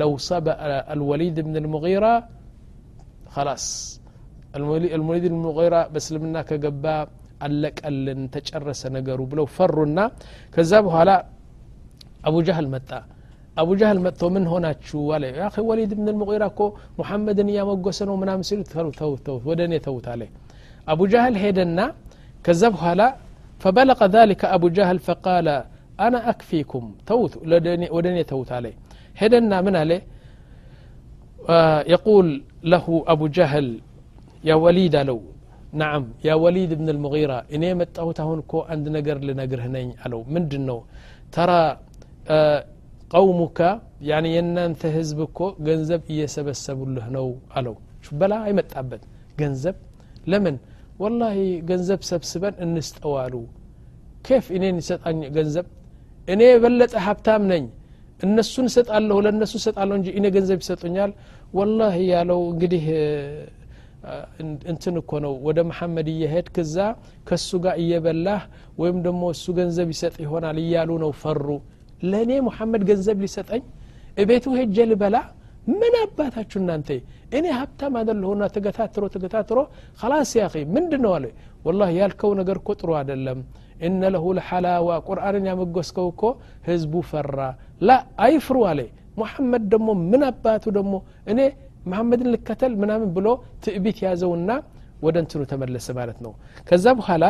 لو 0.01 0.11
صبأ 0.29 0.57
الوليد 0.95 1.37
بن 1.47 1.55
المغيرة 1.63 2.13
خلاص 3.35 3.65
المولد 4.95 5.23
بن 5.31 5.37
المغيرة 5.41 5.81
በእስልምና 5.93 6.35
ከገባ 6.49 6.85
አለቀልን 7.45 8.19
ተጨረሰ 8.33 8.81
ነገሩ 8.97 9.19
ብለው 9.31 9.45
ፈሩና 9.55 9.99
ከዛ 10.55 10.71
በኋላ 10.87 11.11
አቡ 12.27 12.35
ጃህል 12.47 12.67
መጣ 12.75 12.89
አቡ 13.61 13.69
ጃህል 13.81 13.99
መጥቶ 14.05 14.23
ምን 14.35 14.45
ሆናችሁ 14.53 15.01
አለ 15.15 15.25
ያ 15.41 15.45
ወሊድ 15.69 15.91
ብን 15.97 16.07
ልሙጊራ 16.09 16.43
እኮ 16.53 16.61
ሙሐመድን 16.97 17.49
እያመጎሰ 17.51 17.99
ነው 18.09 18.15
ምናምን 18.23 18.43
ሲሉ 18.49 18.61
ተው 18.73 19.13
ተው 19.27 19.37
ወደ 19.49 19.61
እኔ 19.69 19.75
ተውት 19.85 20.07
አለ 20.13 20.23
አቡ 20.93 21.01
ጃህል 21.13 21.37
ሄደና 21.43 21.79
ከዛ 22.47 22.63
በኋላ 22.75 23.01
فبلغ 23.63 23.99
ذلك 24.17 24.41
أبو 24.55 24.67
جهل 24.77 24.97
فقال 25.07 25.47
أنا 26.05 26.19
أكفيكم 26.31 26.83
توت 27.09 27.31
ودني 27.95 28.23
توت 28.31 28.49
عليه 28.57 28.75
هدنا 29.21 29.57
من 29.65 29.75
عليه 29.81 30.01
يقول 31.93 32.27
له 32.73 32.85
أبو 33.13 33.25
جهل 33.37 33.67
يا 34.49 34.55
وليد 34.65 34.95
لو 35.09 35.19
نعم 35.81 36.03
يا 36.27 36.35
وليد 36.43 36.71
بن 36.79 36.87
المغيرة 36.95 37.37
إني 37.53 37.69
متأوت 37.79 38.19
هون 38.27 38.39
كو 38.51 38.57
عند 38.71 38.85
نقر 38.95 39.17
لنقر 39.27 39.59
هنين 39.65 39.89
ألو 40.05 40.19
من 40.33 40.43
دنو 40.51 40.79
ترى 41.35 41.61
ቀውሙካ 43.10 43.58
ያኒ 44.08 44.26
የእናንተ 44.34 44.82
ህዝብ 44.96 45.18
እኮ 45.26 45.38
ገንዘብ 45.66 46.02
እየሰበሰቡልህ 46.12 47.06
ነው 47.16 47.26
አለው። 47.54 47.74
በላ 48.18 48.34
አይመጣበት። 48.46 49.02
ገንዘብ? 49.40 49.76
ለምን? 50.26 50.56
ወላሂ 51.02 51.38
ገንዘብ 51.70 52.00
ሰብስበን 52.10 52.54
እንስጠዋሉ 52.64 53.34
ኬፍ 54.24 54.46
እኔን 54.56 54.76
ይሰጣኝ 54.82 55.20
ገንዘብ? 55.36 55.66
እኔ 56.28 56.40
የበለጠ 56.50 56.94
ሀብታም 57.06 57.42
ነኝ። 57.52 57.64
እነሱን 58.20 58.66
እሰጣለሁ 58.70 59.16
ለእነሱ 59.26 59.52
እሰጣለሁ 59.60 59.94
እንጂ 60.00 60.08
እኔ 60.18 60.24
ገንዘብ 60.36 60.58
ይሰጡኛል? 60.64 61.10
ወላሂ 61.58 61.96
ያለው 62.12 62.40
እንግዲህ 62.52 62.84
እንትን 64.70 64.94
እኮ 65.02 65.10
ነው። 65.24 65.32
ወደ 65.46 65.58
መሐመድ 65.70 66.06
እየሄድ 66.14 66.46
ከዛ 66.56 66.76
ከእሱ 67.28 67.50
ጋር 67.64 67.74
እየበላህ 67.82 68.40
ወይም 68.80 68.98
ደግሞ 69.06 69.22
እሱ 69.34 69.44
ገንዘብ 69.58 69.88
ይሰጥ 69.94 70.14
ይሆናል 70.24 70.58
እያሉ 70.64 70.90
ነው 71.04 71.10
ፈሩ 71.22 71.46
ለእኔ 72.11 72.31
ሙሐመድ 72.47 72.81
ገንዘብ 72.89 73.17
ሊሰጠኝ 73.25 73.63
እቤቱ 74.23 74.45
ሄጀ 74.59 74.77
ልበላ 74.91 75.17
ምን 75.79 75.93
አባታችሁ 76.05 76.57
እናንተ 76.61 76.89
እኔ 77.37 77.45
ሀብታም 77.59 77.93
አደለሁና 77.99 78.43
ተገታትሮ 78.55 79.03
ተገታትሮ 79.15 79.59
ከላስ 80.01 80.31
ያ 80.39 80.45
ምንድን 80.75 81.01
ነው 81.05 81.13
አለ 81.17 81.25
ወላ 81.67 81.83
ያልከው 81.99 82.31
ነገር 82.39 82.57
እኮ 82.61 82.71
ጥሩ 82.81 82.89
አደለም 82.99 83.39
እነ 83.87 84.01
ለሁ 84.15 84.25
ለሐላዋ 84.37 84.89
ቁርአንን 85.07 85.47
ያመጎስከው 85.51 86.07
እኮ 86.13 86.21
ህዝቡ 86.67 87.01
ፈራ 87.11 87.39
ላ 87.87 87.97
አይፍሩ 88.27 88.57
አለ 88.71 88.81
ሙሐመድ 89.21 89.63
ደግሞ 89.73 89.89
ምን 90.11 90.21
አባቱ 90.29 90.65
ደግሞ 90.77 90.93
እኔ 91.31 91.39
መሐመድን 91.91 92.29
ልከተል 92.35 92.73
ምናምን 92.83 93.09
ብሎ 93.17 93.27
ትዕቢት 93.65 93.97
ያዘውና 94.05 94.51
ወደ 95.05 95.15
እንትኑ 95.23 95.41
ተመለሰ 95.51 95.87
ማለት 95.99 96.19
ነው 96.27 96.33
ከዛ 96.69 96.85
በኋላ 97.01 97.25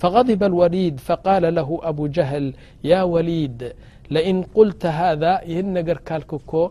فغضب 0.00 0.42
الوليد 0.44 0.96
فقال 1.00 1.44
له 1.54 1.68
أبو 1.82 2.04
جهل 2.16 2.44
يا 2.84 3.00
وليد 3.14 3.58
لئن 4.15 4.37
قلت 4.57 4.83
هذا 5.01 5.31
ين 5.53 5.67
نجر 5.77 5.97
كالكوكو 6.07 6.63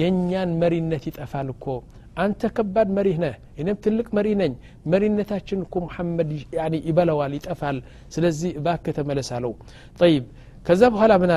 ينيان 0.00 0.50
مرينتي 0.60 1.10
تفالكو 1.18 1.76
أنت 2.24 2.42
كبار 2.56 2.86
مرينة 2.98 3.32
إنم 3.60 3.76
تلك 3.84 4.08
مرينة 4.16 4.54
مرينة 4.92 5.30
محمد 5.86 6.30
يعني 6.58 6.78
إبالا 6.90 7.12
والي 7.18 7.38
تفعل 7.46 7.76
سلزي 8.14 8.50
باكة 8.66 8.96
ملسالو 9.08 9.52
طيب 10.02 10.24
كذب 10.66 10.92
هلا 11.02 11.16
من 11.22 11.30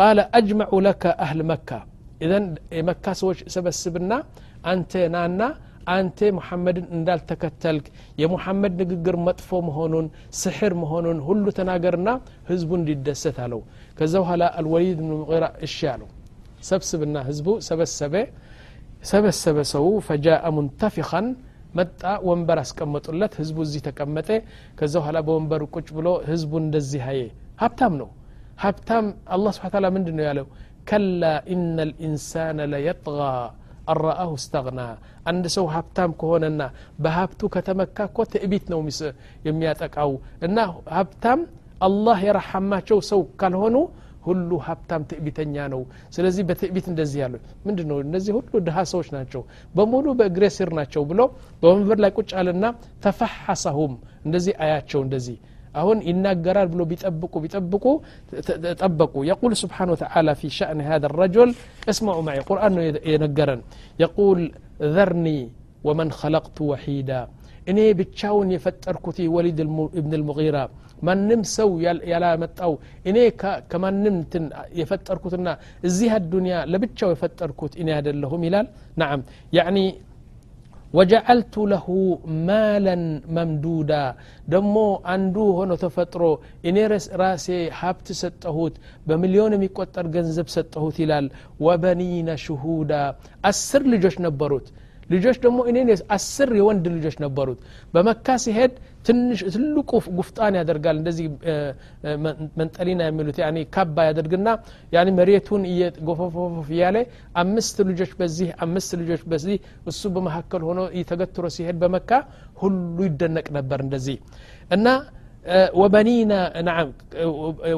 قال 0.00 0.18
أجمع 0.38 0.68
لك 0.72 1.06
أهل 1.06 1.38
مكة. 1.52 1.78
اذا 2.22 2.54
إيه 2.72 2.82
مكة 2.82 3.12
سوش 3.12 3.38
سبس 3.54 3.84
سبنا 3.84 4.18
أنت 4.66 4.96
نانا. 4.96 5.48
አንተ 5.93 6.19
ሙሐመድን 6.37 6.85
እንዳልተከተልክ 6.95 7.85
የሙሐመድ 8.21 8.73
ንግግር 8.81 9.15
መጥፎ 9.27 9.59
መሆኑን 9.67 10.07
ስሕር 10.41 10.73
መሆኑን 10.81 11.19
ሁሉ 11.27 11.45
ተናገርና 11.59 12.09
ህዝቡ 12.49 12.71
እንዲደሰት 12.79 13.37
አለው 13.45 13.61
ከዛ 13.99 14.13
በኋላ 14.23 14.43
አልወሊድ 14.59 14.99
ብን 15.01 15.11
ሙራ 15.21 15.45
እሺ 15.67 15.77
አለው 15.93 16.09
ሰብስብና 16.69 17.17
ህዝቡ 17.29 17.47
ሰበሰበ 17.67 18.13
ሰበሰበ 19.09 19.57
ሰው 19.73 19.85
ፈጃአ 20.07 20.45
ሙንተፊኸን 20.55 21.27
መጣ 21.77 22.01
ወንበር 22.29 22.57
አስቀመጡለት 22.63 23.33
ህዝቡ 23.41 23.57
እዚህ 23.67 23.81
ተቀመጠ 23.87 24.29
ከዛ 24.79 24.93
በኋላ 25.01 25.17
በወንበሩ 25.27 25.63
ቁጭ 25.75 25.87
ብሎ 25.97 26.07
ህዝቡ 26.29 26.51
እንደዚህ 26.63 27.03
አየ 27.11 27.21
ሀብታም 27.61 27.93
ነው 28.01 28.09
ሀብታም 28.63 29.05
አላህ 29.35 29.51
ስብሓ 29.57 29.67
ታላ 29.73 29.87
ምንድን 29.97 30.15
ነው 30.19 30.25
ያለው 30.29 30.47
ከላ 30.89 31.23
ኢነ 31.53 31.77
ልኢንሳነ 31.89 32.59
ለየጥጋ 32.73 33.19
አረአሁ 33.88 34.30
እስተግና 34.38 34.80
አንድ 35.26 35.44
ሰው 35.54 35.66
ሀብታም 35.74 36.12
ከሆነና 36.20 36.62
በሀብቱ 36.98 37.50
ከተመካ 37.54 38.06
እኮ 38.08 38.18
ትዕቢት 38.32 38.64
ነው 38.72 38.80
የሚያጠቃው። 39.48 40.12
እና 40.46 40.58
ሀብታም 40.96 41.42
አላህ 41.86 42.18
የረሐማቸው 42.26 42.98
ሰው 43.10 43.20
ካልሆኑ 43.40 43.76
ሁሉ 44.26 44.50
ሀብታም 44.66 45.02
ትዕቢተኛ 45.08 45.64
ነው። 45.72 45.80
ስለዚህ 46.14 46.42
በትዕቢት 46.48 46.86
እንደዚህ 46.92 47.18
ያሉ 47.22 47.34
ምንድ 47.66 47.80
ነው 47.90 47.98
እነዚህ 48.04 48.32
ሁሉ 48.38 48.52
ድሀ 48.66 48.84
ሰዎች 48.92 49.08
ናቸው። 49.16 49.42
በሙሉ 49.74 50.06
በእግሬ 50.20 50.44
ስር 50.56 50.70
ናቸው 50.78 51.02
ብሎ 51.10 51.20
በወንበር 51.62 51.98
ላይ 52.04 52.12
ቁጭ 52.18 52.30
አለና 52.40 52.64
ተፈሐሰሁም። 53.04 53.94
እንደዚህ 54.24 54.54
አያቸው 54.64 55.02
እንደዚህ 55.06 55.36
أهون 55.76 55.98
إن 56.02 56.26
قرار 56.44 56.66
بلو 56.66 56.84
بيتأبقوا 56.84 57.40
بيتأبقوا 57.42 58.00
تأبقوا 58.80 59.24
يقول 59.24 59.56
سبحانه 59.56 59.92
وتعالى 59.92 60.34
في 60.34 60.48
شأن 60.50 60.80
هذا 60.80 61.06
الرجل 61.06 61.54
اسمعوا 61.88 62.22
معي 62.22 62.38
قرآن 62.38 62.72
ينقرا 63.06 63.56
يقول 64.04 64.52
ذرني 64.82 65.40
ومن 65.84 66.08
خلقت 66.12 66.60
وحيدا 66.60 67.28
إني 67.68 67.92
بتشاون 67.98 68.50
يفتركتي 68.56 69.28
وليد 69.28 69.60
ابن 70.00 70.12
المغيرة 70.14 70.64
من 71.06 71.18
نم 71.28 71.42
سو 71.42 71.70
يلا 71.80 72.36
متاو 72.42 72.72
إني 73.06 73.30
ك... 73.40 73.42
كمان 73.70 73.94
نمت 74.04 74.32
يفتركتنا 74.80 75.52
الزيها 75.84 76.16
الدنيا 76.16 76.58
لبتشاو 76.72 77.10
يفتركت 77.10 77.72
إني 77.80 77.92
هذا 77.98 78.10
اللهم 78.10 78.44
نعم 78.96 79.20
يعني 79.52 79.94
ወጀዐልቱ 80.93 81.53
ለሁ 81.71 81.87
ማለን 82.47 83.03
መምዱዳ 83.35 83.91
ደሞ 84.53 84.75
አንዱ 85.13 85.35
ሆኖ 85.57 85.71
ተፈጥሮ 85.83 86.23
እኔ 86.69 86.77
ራሴ 87.21 87.47
ሀብት 87.79 88.07
ሰጠሁት 88.21 88.75
በሚሊዮን 89.09 89.55
የሚቆጠር 89.57 90.07
ገንዘብ 90.15 90.47
ሰጠሁት 90.55 90.97
ይላል 91.03 91.27
ወበኒነ 91.65 92.37
ሽሁዳ 92.45 92.93
አስር 93.51 93.83
ልጆች 93.93 94.17
ነበሩት 94.27 94.67
ልጆች 95.09 95.37
ደግሞ 95.43 95.59
እኔ 95.69 95.77
አስር 96.15 96.49
የወንድ 96.57 96.85
ልጆች 96.95 97.15
ነበሩት 97.23 97.59
በመካ 97.93 98.35
ሲሄድ 98.43 98.73
ትንሽ 99.07 99.39
ትልቁ 99.53 99.91
ጉፍጣን 100.17 100.53
ያደርጋል 100.59 100.97
እንደዚህ 100.99 101.27
መንጠሊና 102.59 103.01
የሚሉት 103.07 103.37
ያኒ 103.43 103.57
ካባ 103.75 104.05
ያደርግና 104.09 104.49
ያኒ 104.95 105.09
መሬቱን 105.19 105.63
ጎፈፎፍ 106.09 106.67
እያለ 106.75 106.97
አምስት 107.43 107.77
ልጆች 107.89 108.11
በዚህ 108.19 108.49
አምስት 108.65 108.91
ልጆች 109.01 109.23
በዚህ 109.33 109.57
እሱ 109.91 110.11
በመካከል 110.17 110.63
ሆኖ 110.69 110.81
ተገትሮ 111.11 111.47
ሲሄድ 111.57 111.79
በመካ 111.83 112.11
ሁሉ 112.61 112.97
ይደነቅ 113.09 113.47
ነበር 113.57 113.81
እንደዚህ 113.85 114.19
እና 114.77 114.87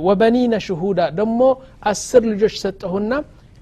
ወበኒነ 0.07 0.55
ሽሁዳ 0.65 1.01
ደግሞ 1.19 1.41
አስር 1.91 2.23
ልጆች 2.31 2.55
ሰጠሁና 2.63 3.11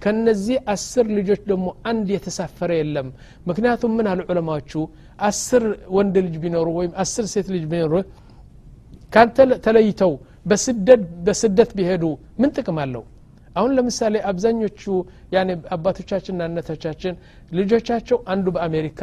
ከነዚህ 0.05 0.57
አስር 0.73 1.07
ልጆች 1.19 1.41
ደግሞ 1.51 1.67
አንድ 1.91 2.07
የተሳፈረ 2.15 2.71
የለም። 2.79 3.09
ምክንያቱም 3.47 3.93
ምን 3.99 4.07
አሉ 4.11 4.21
ዑለማዎቹ? 4.31 4.73
አስር 5.29 5.65
ወንድ 5.97 6.15
ልጅ 6.27 6.37
ቢኖሩ 6.43 6.69
ወይም 6.79 6.93
አስር 7.03 7.27
ሴት 7.33 7.49
ልጅ 7.55 7.65
ቢኖሩ 7.73 7.93
ካንተ 9.13 9.37
ተለይተው 9.67 10.13
በስደት 11.27 11.71
ቢሄዱ 11.79 12.05
ምን 12.41 12.51
ጥቅም 12.57 12.79
አለው? 12.85 13.03
አሁን 13.57 13.71
ለምሳሌ 13.77 14.15
አብዛኞቹ 14.31 14.81
ያኔ 15.35 15.51
አባቶቻችንና 15.75 16.43
እናቶቻችን 16.51 17.15
ልጆቻቸው 17.53 18.19
አንዱ 18.33 18.47
በአሜሪካ 18.57 19.01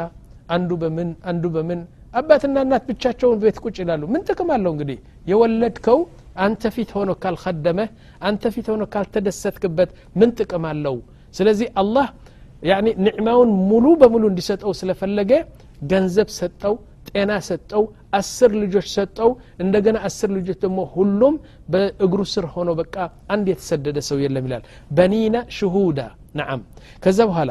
አንዱ 0.50 0.72
በምን 0.82 1.10
አንዱ 1.32 1.44
በምን 1.56 1.82
አባትና 2.14 2.58
እናት 2.66 2.84
ብቻቸውን 2.90 3.38
ቤት 3.44 3.58
ቁጭ 3.64 3.76
ይላሉ። 3.84 4.04
ምን 4.14 4.22
ጥቅም 4.30 4.50
አለው 4.56 4.72
እንግዲህ? 4.76 4.98
የወለድከው 5.32 6.00
አንተ 6.45 6.71
ፊት 6.77 6.91
ሆኖ 6.97 7.11
ካልከደመህ 7.23 7.89
አንተ 8.29 8.51
ፊት 8.55 8.67
ሆኖ 8.73 8.83
ካልተደሰትክበት 8.95 9.91
ምን 10.21 10.31
ጥቅም 10.39 10.65
አለው 10.71 10.97
ስለዚህ 11.39 11.69
አላህ 11.83 12.07
ያኒ 12.71 12.87
ኒዕማውን 13.07 13.51
ሙሉ 13.71 13.87
በሙሉ 14.01 14.25
እንዲሰጠው 14.33 14.73
ስለፈለገ 14.81 15.33
ገንዘብ 15.91 16.29
ሰጠው 16.41 16.75
ጤና 17.11 17.33
ሰጠው 17.49 17.83
አስር 18.19 18.51
ልጆች 18.63 18.87
ሰጠው 18.97 19.31
እንደገና 19.65 19.97
አስር 20.09 20.31
ልጆች 20.39 20.59
ደግሞ 20.65 20.79
ሁሉም 20.95 21.35
በእግሩ 21.73 22.21
ስር 22.35 22.47
ሆኖ 22.55 22.71
በቃ 22.81 22.95
አንድ 23.35 23.47
የተሰደደ 23.53 23.99
ሰው 24.09 24.19
የለም 24.25 24.47
ይላል 24.49 24.65
በኒና 24.99 25.37
ሽሁዳ 25.59 26.01
ነዓም 26.41 26.63
ከዛ 27.05 27.21
በኋላ 27.31 27.51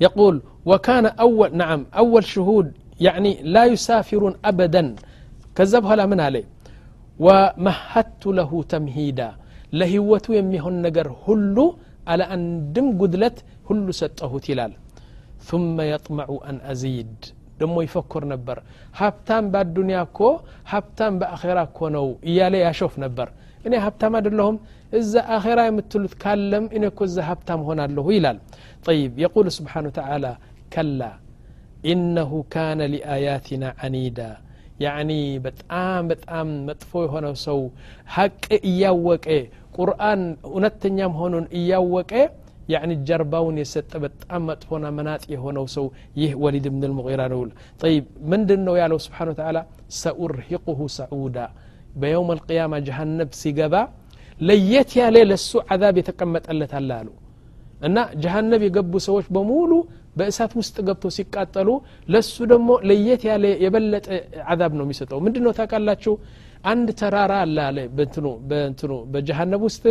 يقول 0.00 0.34
وكان 0.66 1.06
أول 1.24 1.50
نعم 1.56 1.80
أول 1.96 2.24
شهود 2.24 2.66
يعني 3.00 3.32
لا 3.54 3.64
يسافرون 3.64 4.34
أبدا 4.44 4.84
كذبها 5.56 5.96
لا 5.96 6.06
من 6.06 6.20
عليه 6.20 6.44
ومهدت 7.26 8.22
له 8.38 8.50
تمهيدا 8.72 9.30
ለህይወቱ 9.78 10.26
የሚሆን 10.38 10.76
ነገር 10.86 11.06
ሁሉ 11.24 11.56
አለ 12.12 12.20
አንድም 12.34 12.86
ጉድለት 13.00 13.36
ሁሉ 13.68 13.86
ሰጠሁት 14.00 14.44
ይላል 14.52 14.72
ثم 15.48 15.76
يطمع 15.92 16.28
أن 16.48 16.56
أزيد 16.72 17.14
ደሞ 17.60 17.74
ይፈኩር 17.86 18.22
ነበር 18.32 18.56
ሀብታም 19.00 19.44
በአዱኒያ 19.52 19.98
እኮ 20.08 20.18
ሀብታም 20.72 21.14
በአኼራ 21.20 21.58
እኮ 21.68 21.78
ነው 21.96 22.06
እያለ 22.28 22.54
ያሾፍ 22.66 22.94
ነበር 23.04 23.28
እኔ 23.66 23.72
ሀብታም 23.84 24.12
አይደለሁም 24.18 24.56
እዛ 24.98 25.12
አኼራ 25.36 25.60
የምትሉት 25.68 26.14
ካለም 26.22 26.64
እኔ 26.76 26.82
እኮ 26.92 27.00
እዛ 27.08 27.18
ሀብታም 27.30 27.60
ሆናለሁ 27.68 28.06
ይላል 28.18 28.38
طيب 28.88 29.12
يقول 29.24 29.46
سبحانه 29.58 29.88
وتعالى 29.92 30.32
كلا 30.74 31.12
إنه 31.92 32.30
كان 32.56 32.80
لآياتنا 32.94 33.68
عنيدا 33.82 34.30
ያኒ 34.84 35.10
በጣም 35.44 36.02
በጣም 36.12 36.48
መጥፎ 36.68 37.02
የሆነው 37.04 37.34
ሰው 37.46 37.58
ሀቅ 38.14 38.44
እያወቀ 38.68 39.26
ቁርአን 39.76 40.22
እውነተኛ 40.50 40.98
መሆኑን 41.12 41.44
እያወቀ 41.58 42.12
ያኒ 42.68 42.92
ጀርባውን 43.08 43.56
የሰጠ 43.60 43.92
በጣም 44.04 44.42
መጥፎና 44.50 44.86
መናጥ 44.98 45.22
የሆነው 45.34 45.64
ሰው 45.74 45.86
ይህ 46.20 46.32
ወሊድ 46.44 46.66
ብን 46.72 46.84
ልሙራ 46.90 47.22
ነው 47.32 47.40
ጠይብ 47.82 48.04
ምንድን 48.32 48.60
ነው 48.68 48.74
ያለው 48.80 48.98
ስብሓን 49.06 49.30
ተላ 49.40 49.58
ሰኡርሂቁሁ 50.02 50.78
ሰዑዳ 50.98 51.38
በየውም 52.02 52.30
አልቅያማ 52.34 52.74
ጀሃነብ 52.86 53.32
ሲገባ 53.40 53.74
ለየት 54.40 54.92
ያለ 55.00 55.16
ለሱ 55.30 55.50
ዓዛብ 55.68 55.96
የተቀመጠለት 56.00 56.72
አለ 56.78 56.90
አሉ 57.00 57.08
እና 57.88 57.98
ጀሃነብ 58.24 58.62
የገቡ 58.66 58.92
ሰዎች 59.08 59.26
በሙሉ 59.36 59.72
በእሳት 60.17 60.51
ውስጥ 60.59 60.75
ገብቶ 60.87 61.05
ሲቃጠሉ 61.15 61.69
ለሱ 62.09 62.35
ደግሞ 62.51 62.69
ለየት 62.89 63.23
ያለ 63.29 63.45
የበለጠ 63.63 64.07
አዛብ 64.51 64.73
ነው 64.79 64.85
የሚሰጠው። 64.87 65.19
ምንድ 65.25 65.37
ነው 65.45 65.53
ታውቃላችሁ? 65.57 66.13
አንድ 66.65 66.87
ተራራ 66.99 67.33
አለ 67.43 67.57
አለ 67.67 67.79
በንትኑ 67.97 68.27
በንትኑ 68.49 68.93
በጀሃነብ 69.13 69.61
ውስጥ 69.67 69.83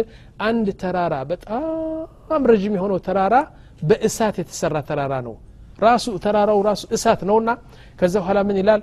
አንድ 0.46 0.68
ተራራ 0.82 1.14
በጣም 1.30 2.42
ረዥም 2.50 2.74
የሆነው 2.78 2.98
ተራራ 3.06 3.34
በእሳት 3.82 4.36
የተሰራ 4.42 4.76
ተራራ 4.88 5.14
ነው። 5.26 5.34
ራሱ 5.80 6.06
ተራራው 6.24 6.60
ራሱ 6.68 6.82
እሳት 6.96 7.20
ነውና 7.30 7.50
ከዛ 7.98 8.14
በኋላ 8.22 8.38
ምን 8.48 8.58
ይላል? 8.62 8.82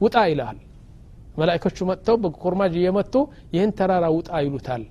ውጣ 0.00 0.16
ይልሃል 0.30 0.58
መላይኮቹ 1.38 1.78
መጥተው 1.90 2.16
በኮርማጅ 2.22 2.72
እየመጡ 2.80 3.14
ይህን 3.54 3.70
ተራራ 3.78 4.04
ውጣ 4.16 4.30
ይሉታል። 4.44 4.82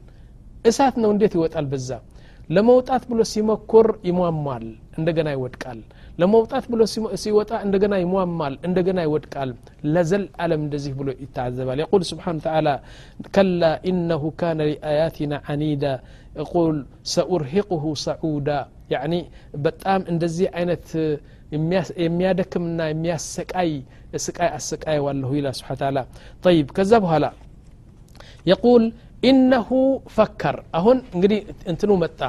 እሳት 0.66 0.96
ነው 1.04 1.10
እንዴት 1.14 1.34
ይወጣል 1.38 1.66
በዛ 1.72 1.90
ለመውጣት 2.57 3.03
ብሎ 3.11 3.21
ሲሞክር 3.33 3.87
ይሟሟል 4.09 4.65
እንደገና 4.99 5.29
ይወድቃል 5.37 5.81
ለመውጣት 6.21 6.65
ብሎ 6.73 6.81
ሲወጣ 7.25 7.51
እንደገና 7.67 7.95
ይሟሟል 8.05 8.55
እንደገና 8.69 8.99
ይወድቃል 9.07 9.51
ለዘል 9.95 10.25
አለም 10.45 10.61
እንደዚህ 10.67 10.93
ብሎ 11.01 11.09
ይታዘባል 11.25 11.79
يقول 11.85 12.03
سبحانه 12.13 12.39
وتعالى 12.41 12.75
كلا 13.35 13.73
إنه 13.91 14.23
كان 14.41 14.59
لآياتنا 14.71 15.37
عنيدا 15.49 15.95
يقول 16.43 16.75
سأرهقه 17.15 17.85
صعودا 18.07 18.61
يعني 18.95 19.21
በጣም 19.67 20.01
እንደዚህ 20.13 20.47
አይነት 20.59 20.87
የሚያደክምና 22.05 22.81
የሚያሰቃይ 22.93 23.71
ስቃይ 24.27 24.51
አሰቃየዋለሁ 24.59 25.31
ይላል 25.39 25.55
ስብሓ 25.61 25.71
ተላ 25.83 25.99
ጠይብ 26.47 26.67
ከዛ 26.77 26.93
በኋላ 27.05 27.27
የቁል 28.51 28.85
ኢነሁ 29.23 29.69
ፈከር 30.17 30.57
አሁን 30.79 30.99
እንግዲህ 31.15 31.39
እንትኑ 31.73 31.93
መጣ 32.03 32.21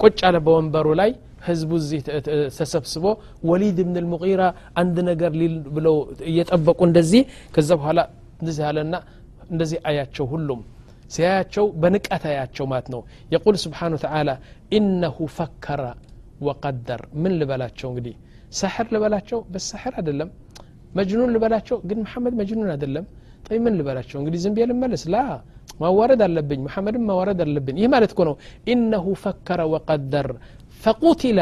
ቁጭ 0.00 0.18
አለ 0.28 0.36
በወንበሩ 0.46 0.88
ላይ 1.00 1.10
ህዝቡ 1.46 1.70
እዚህ 1.82 2.00
ተሰብስቦ 2.56 3.04
ወሊድ 3.50 3.78
ብን 3.86 3.96
ልሙራ 4.04 4.42
አንድ 4.80 4.96
ነገር 5.10 5.32
ሊል 5.40 5.54
ብለው 5.76 5.96
እየጠበቁ 6.30 6.80
እንደዚህ 6.88 7.22
ከዛ 7.54 7.70
በኋላ 7.80 8.00
እንደዚህ 8.40 8.64
አለና 8.70 8.94
እንደዚህ 9.50 9.78
አያቸው 9.90 10.26
ሁሉም 10.32 10.60
ሲያያቸው 11.14 11.64
በንቀት 11.82 12.24
አያቸው 12.32 12.64
ማለት 12.72 12.88
ነው 12.94 13.00
የቁል 13.32 13.56
ስብሓን 13.64 13.94
ተላ 14.02 14.30
ኢነሁ 14.78 15.16
ፈከረ 15.36 15.82
ወቀደር 16.48 17.00
ምን 17.22 17.32
ልበላቸው 17.40 17.88
እንግዲህ 17.92 18.14
ሳሕር 18.58 18.86
ልበላቸው 18.94 19.40
በሳሕር 19.52 19.94
አይደለም 20.00 20.28
መጅኑን 20.98 21.32
ልበላቸው 21.34 21.78
ግን 21.90 21.98
መሐመድ 22.04 22.34
መጅኑን 22.40 22.70
አይደለም 22.74 23.04
ጠይ 23.04 23.23
طيب 23.49 23.61
من 23.65 23.73
لبلاشون 23.77 24.21
انقدي 24.21 24.37
زنبيا 24.37 24.65
للملس 24.65 25.03
لا 25.13 25.41
ما 25.81 25.87
ورد 25.99 26.21
اللبن 26.21 26.59
محمد 26.67 26.95
ما 26.97 27.13
ورد 27.19 27.39
اللبن 27.41 27.75
إيه 27.81 27.87
ما 27.87 27.99
لتكونوا 27.99 28.35
إنه 28.73 29.05
فكر 29.25 29.59
وقدر. 29.73 30.27
فقتل 30.83 31.39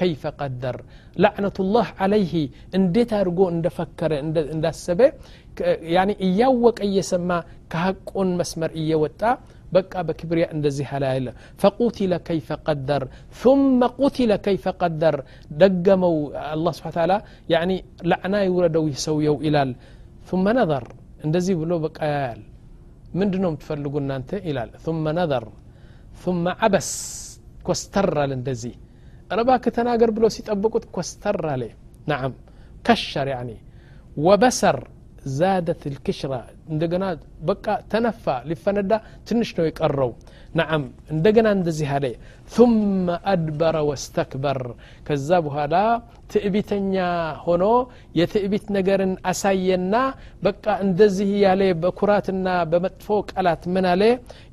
كيف 0.00 0.22
قدر؟ 0.26 0.76
لعنة 1.22 1.56
الله 1.64 1.86
عليه. 2.02 2.34
إنديت 2.74 3.12
أرجو 3.12 3.48
إند 3.48 3.66
فكر 3.68 4.10
إند 4.22 4.36
إند 4.54 4.66
السبب 4.74 5.12
يعني 5.94 6.14
إياوك 6.26 6.76
أي 6.80 7.02
سما 7.02 7.38
كهك 7.70 8.04
أن 8.20 8.28
مسمر 8.40 8.70
إياوتا. 8.80 9.30
بقى 9.72 10.00
بكبرياء 10.06 10.48
عند 10.54 10.68
زي 10.68 10.84
فقتل 11.62 12.12
كيف 12.16 12.48
قدر. 12.52 13.02
ثم 13.42 13.80
قتل 14.00 14.30
كيف 14.36 14.64
قدر. 14.82 15.14
دقموا 15.50 16.16
الله 16.54 16.72
سبحانه 16.76 16.94
وتعالى. 16.94 17.18
يعني 17.48 17.76
لعنا 18.10 18.38
يوردوا 18.42 18.88
يسويوا 18.88 19.38
إلال. 19.46 19.70
ثم 20.30 20.48
نظر. 20.60 20.84
እንደዚህ 21.24 21.54
ብሎ 21.62 21.72
በቃ 21.84 21.98
ያያል 22.12 22.40
ምንድ 23.20 23.34
ነው 23.42 23.50
የምትፈልጉ 23.50 23.94
እናንተ 24.02 24.30
ይላል 24.48 24.70
ثم 24.84 25.04
ነዘር 25.18 25.46
ثم 26.22 26.44
አበስ 26.66 26.90
ኮስተራል 27.66 28.32
እንደዚህ 28.38 28.74
ረባ 29.38 29.50
ከተናገር 29.64 30.10
ብሎ 30.16 30.26
ሲጠብቁት 30.36 30.84
ኮስተር 30.96 31.38
አለ 31.54 31.64
ናም 32.10 32.32
ከሸር 32.86 33.28
ያኒ 33.34 33.50
ወበሰር 34.18 34.78
ዛደት 35.38 35.82
الكشرة 35.92 36.40
እንደገና 36.68 37.04
በቃ 37.50 37.66
ተነፋ 37.92 38.36
ሊፈነዳ 38.50 38.92
ትንሽ 39.28 39.50
ነው 39.58 39.66
የቀረው 39.68 40.12
ናም 40.54 40.84
እንደገና 41.14 41.48
እንደዚህ 41.58 41.90
አለ 41.96 42.06
ثم 42.52 43.06
أدبر 43.34 43.74
واستكبر 43.88 44.58
ከዛ 45.06 45.28
በኋላ 45.46 45.74
ትዕቢተኛ 46.32 46.94
ሆኖ 47.44 47.64
የትዕቢት 48.18 48.66
ነገርን 48.76 49.12
አሳየና 49.30 49.94
በቃ 50.46 50.64
እንደዚህ 50.84 51.30
ያለ 51.44 51.62
በኩራትና 51.82 52.46
በመጥፎ 52.70 53.08
ቃላት 53.30 53.62
ምን 53.74 53.86
አለ 53.92 54.02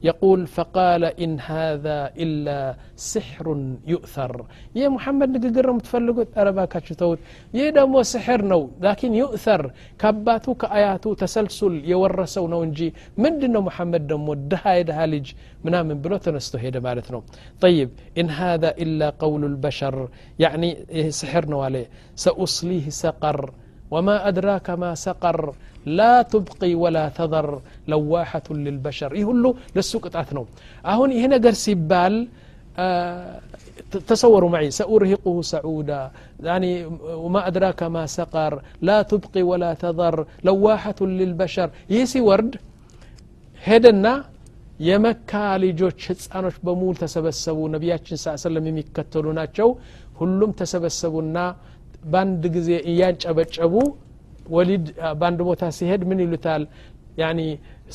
የቁል 0.08 0.42
ፈቃለ 0.56 1.04
ኢን 1.24 1.34
ሃذا 1.48 2.00
ኢላ 2.24 2.48
ስሕሩን 3.08 3.62
ዩእተር 3.92 4.34
ይህ 4.78 4.88
ሙሐመድ 4.96 5.30
ንግግር 5.38 5.66
ነው 5.70 5.76
የምትፈልጉት 5.76 6.30
ረባካችሁ 6.48 6.96
ተውት 7.02 7.20
ይህ 7.54 7.68
ደግሞ 7.78 7.96
ስሕር 8.14 8.42
ነው 8.54 8.64
ላኪን 8.86 9.14
ዩእተር 9.22 9.64
ከአባቱ 10.02 10.46
ከአያቱ 10.64 11.06
ተሰልሱል 11.22 11.76
የወ 11.92 12.04
የወረሰው 12.08 12.46
ነው 12.54 12.60
እንጂ 12.68 12.80
ምንድን 13.24 13.52
ነው 13.56 13.62
ሙሐመድ 13.68 14.04
ደግሞ 14.12 14.28
ድሃ 14.52 14.64
የድሃ 14.80 15.00
ልጅ 15.14 15.28
ምናምን 15.66 15.98
ብሎ 16.04 16.14
ተነስቶ 16.26 16.54
ሄደ 16.64 16.78
ማለት 16.88 17.08
ነው 17.16 17.22
ጠይብ 17.64 17.90
ኢን 18.22 18.30
ሃذ 18.40 18.66
ኢላ 18.84 19.10
ቀውሉ 19.22 19.44
ልበሸር 19.54 19.98
ያኒ 20.44 20.64
ይህ 21.00 21.08
ስሕር 21.20 21.48
ነው 21.54 21.62
አለ 21.68 21.78
ሰኡስሊህ 22.26 22.86
ሰቀር 23.04 23.40
وما 23.94 24.16
أدراك 24.30 24.68
ما 24.82 24.92
سقر 25.06 25.38
لا 26.00 26.14
تبقي 26.34 26.74
ولا 26.84 27.06
تذر 27.20 27.48
لواحة 27.92 28.48
للبشر 28.66 29.10
ይህ 29.20 29.26
ሁሉ 29.30 29.46
ለሱ 29.78 29.92
ቅጣት 30.06 30.30
ነው 30.38 30.44
አሁን 30.92 31.10
ይሄ 31.16 31.24
ነገር 31.36 31.54
ሲባል 31.66 32.16
تصوروا 34.11 34.51
معي 34.55 34.71
سأرهقه 34.81 35.37
سعودا 35.53 36.03
يعني 36.49 36.71
وما 37.25 37.41
أدراك 37.49 37.81
ما 37.95 38.05
سقر 38.19 38.53
لا 38.89 38.99
تبقي 39.11 39.43
ولا 39.51 39.71
تذر 39.85 40.17
لواحة 40.47 40.99
للبشر 41.19 41.69
يسي 41.97 42.21
ورد 42.29 42.53
هدنا 43.63 44.15
የመካ 44.89 45.31
ልጆች 45.65 45.99
ህፃኖች 46.11 46.57
በሙሉ 46.67 46.93
ተሰበሰቡ 47.01 47.59
ነቢያችን 47.75 48.17
ስ 48.23 48.33
ሰለም 48.45 48.65
የሚከተሉ 48.69 49.27
ናቸው 49.39 49.69
ሁሉም 50.21 50.51
ተሰበሰቡና 50.61 51.37
በአንድ 52.13 52.43
ጊዜ 52.57 52.71
እያንጨበጨቡ 52.93 53.75
ወሊድ 54.57 54.87
በአንድ 55.21 55.41
ቦታ 55.49 55.63
ሲሄድ 55.79 56.03
ምን 56.11 56.23
ይሉታል 56.25 56.63
ያኒ 57.23 57.41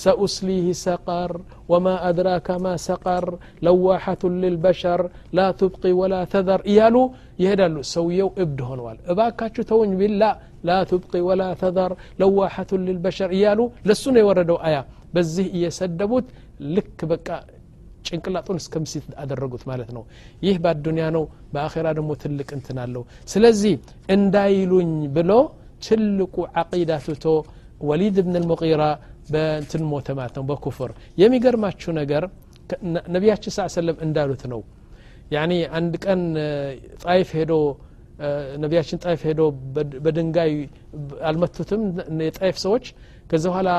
سأسليه 0.05 0.67
سقر 0.87 1.31
وما 1.71 1.95
أدراك 2.09 2.47
ما 2.65 2.73
سقر 2.89 3.25
لواحة 3.65 4.21
للبشر 4.43 4.99
لا 5.37 5.47
تبقي 5.61 5.91
ولا 6.01 6.21
تذر 6.33 6.59
إيالو 6.71 7.03
يهدالو 7.43 7.81
سويو 7.95 8.27
ابد 8.43 8.59
هونوال 8.67 8.97
إباكاتشو 9.11 9.61
تونج 9.69 9.93
بالله 9.99 10.33
لا 10.69 10.77
تبقي 10.91 11.21
ولا 11.29 11.49
تذر 11.63 11.91
لواحة 12.21 12.71
للبشر 12.87 13.29
إيالو 13.37 13.65
لسنة 13.87 14.19
يوردو 14.23 14.57
آية 14.67 14.81
بزيه 15.13 15.49
يسدبوت 15.63 16.27
ልክ 16.75 16.99
በቃ 17.11 17.27
ጭንቅላጡን 18.07 18.57
እስከ 18.61 18.75
ምሲት 18.83 19.05
አደረጉት 19.21 19.63
ማለት 19.69 19.89
ነው 19.95 20.03
ይህ 20.45 20.55
በአዱኒያ 20.63 21.05
ነው 21.15 21.23
በአኼራ 21.53 21.87
ደግሞ 21.97 22.11
ትልቅ 22.23 22.49
እንትን 22.57 22.77
አለው 22.83 23.03
ስለዚህ 23.33 23.73
እንዳይሉኝ 24.15 24.91
ብሎ 25.17 25.31
ትልቁ 25.87 26.35
ዓቂዳ 26.61 26.91
ትቶ 27.05 27.25
ወሊድ 27.89 28.17
ብን 28.25 28.35
ልሙራ 28.43 28.83
በእንትን 29.30 29.82
ሞተ 29.90 30.08
ማለት 30.18 30.34
ነው 30.38 30.44
በኩፍር። 30.50 30.90
የሚገርማችሁ 31.18 31.90
ነገር 32.00 32.24
ነቢያችን 33.14 33.52
ስ 33.54 33.66
ሰለም 33.74 33.96
እንዳሉት 34.06 34.42
ነው። 34.52 34.60
ያኒ 35.34 35.52
አንድ 35.78 35.94
ቀን 36.04 36.20
ጣይፍ 37.04 37.28
ሄዶ 37.38 37.52
ነቢያችን 38.62 38.98
ጣይፍ 39.04 39.20
ሄዶ 39.28 39.40
በድንጋይ 40.04 40.52
አልመቱትም። 41.28 41.82
የጣይፍ 42.26 42.56
ሰዎች 42.64 42.84
ከዚ 43.30 43.44
በኋላ 43.50 43.70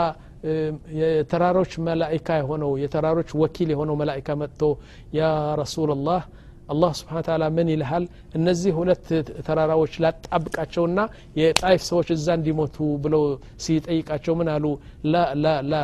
የተራሮች 1.00 1.74
መላይካ 1.88 2.38
የሆነው 2.40 2.72
የተራሮች 2.84 3.30
ወኪል 3.42 3.70
የሆነው 3.74 3.96
መላይካ 4.02 4.30
መጥቶ 4.42 4.62
ያ 5.16 5.30
ረሱላላህ 5.62 6.22
አላህ 6.73 6.91
ስብሓን 6.99 7.25
ታላ 7.27 7.45
ምን 7.57 7.69
ይልሃል 7.73 8.05
እነዚህ 8.39 8.73
ሁለት 8.79 9.07
ተራራዎች 9.47 9.93
ላጣብቃቸውና 10.05 10.99
የጣይፍ 11.41 11.81
ሰዎች 11.89 12.09
እዛ 12.17 12.27
እንዲሞቱ 12.39 12.77
ብለው 13.05 13.23
ሲጠይቃቸው 13.65 14.35
ምን 14.41 14.49
አሉ 14.55 14.65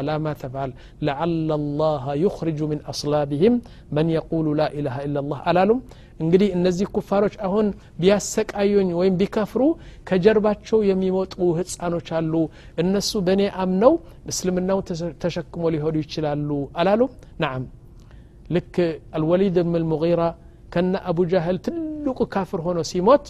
ላ 0.08 0.18
ማ 0.24 0.34
ተፍዓል 0.42 0.72
ለዓለ 1.08 1.32
ላህ 1.80 2.04
ዩኽርጁ 2.24 2.68
ምን 2.72 2.80
አስላቢህም 2.92 3.56
መን 3.98 4.10
የቁሉ 4.16 4.46
ላ 4.60 4.68
ኢላሃ 4.78 4.98
ኢላ 5.08 5.24
ላህ 5.30 5.40
አላሉም 5.52 5.80
እንግዲህ 6.20 6.48
እነዚህ 6.56 6.86
ኩፋሮች 6.96 7.34
አሁን 7.46 7.66
ቢያሰቃዩኝ 8.00 8.90
ወይም 9.00 9.14
ቢከፍሩ 9.20 9.62
ከጀርባቸው 10.08 10.78
የሚወጡ 10.90 11.34
ህፃኖች 11.58 12.08
አሉ 12.18 12.34
እነሱ 12.82 13.12
በእኔ 13.26 13.42
አምነው 13.64 13.94
እስልምናውን 14.32 14.84
ተሸክሞ 15.24 15.64
ሊሄዱ 15.74 15.96
ይችላሉ 16.04 16.50
አላሉም 16.80 17.10
ናዓም 17.42 17.64
ልክ 18.54 18.74
አልወሊድ 19.16 19.58
ብን 19.66 19.76
ልሙጊራ 19.82 20.22
ከነ 20.74 20.94
አቡ 21.10 21.18
ጃህል 21.32 21.58
ትልቁ 21.66 22.18
ካፍር 22.34 22.60
ሆኖ 22.66 22.78
ሲሞት 22.92 23.26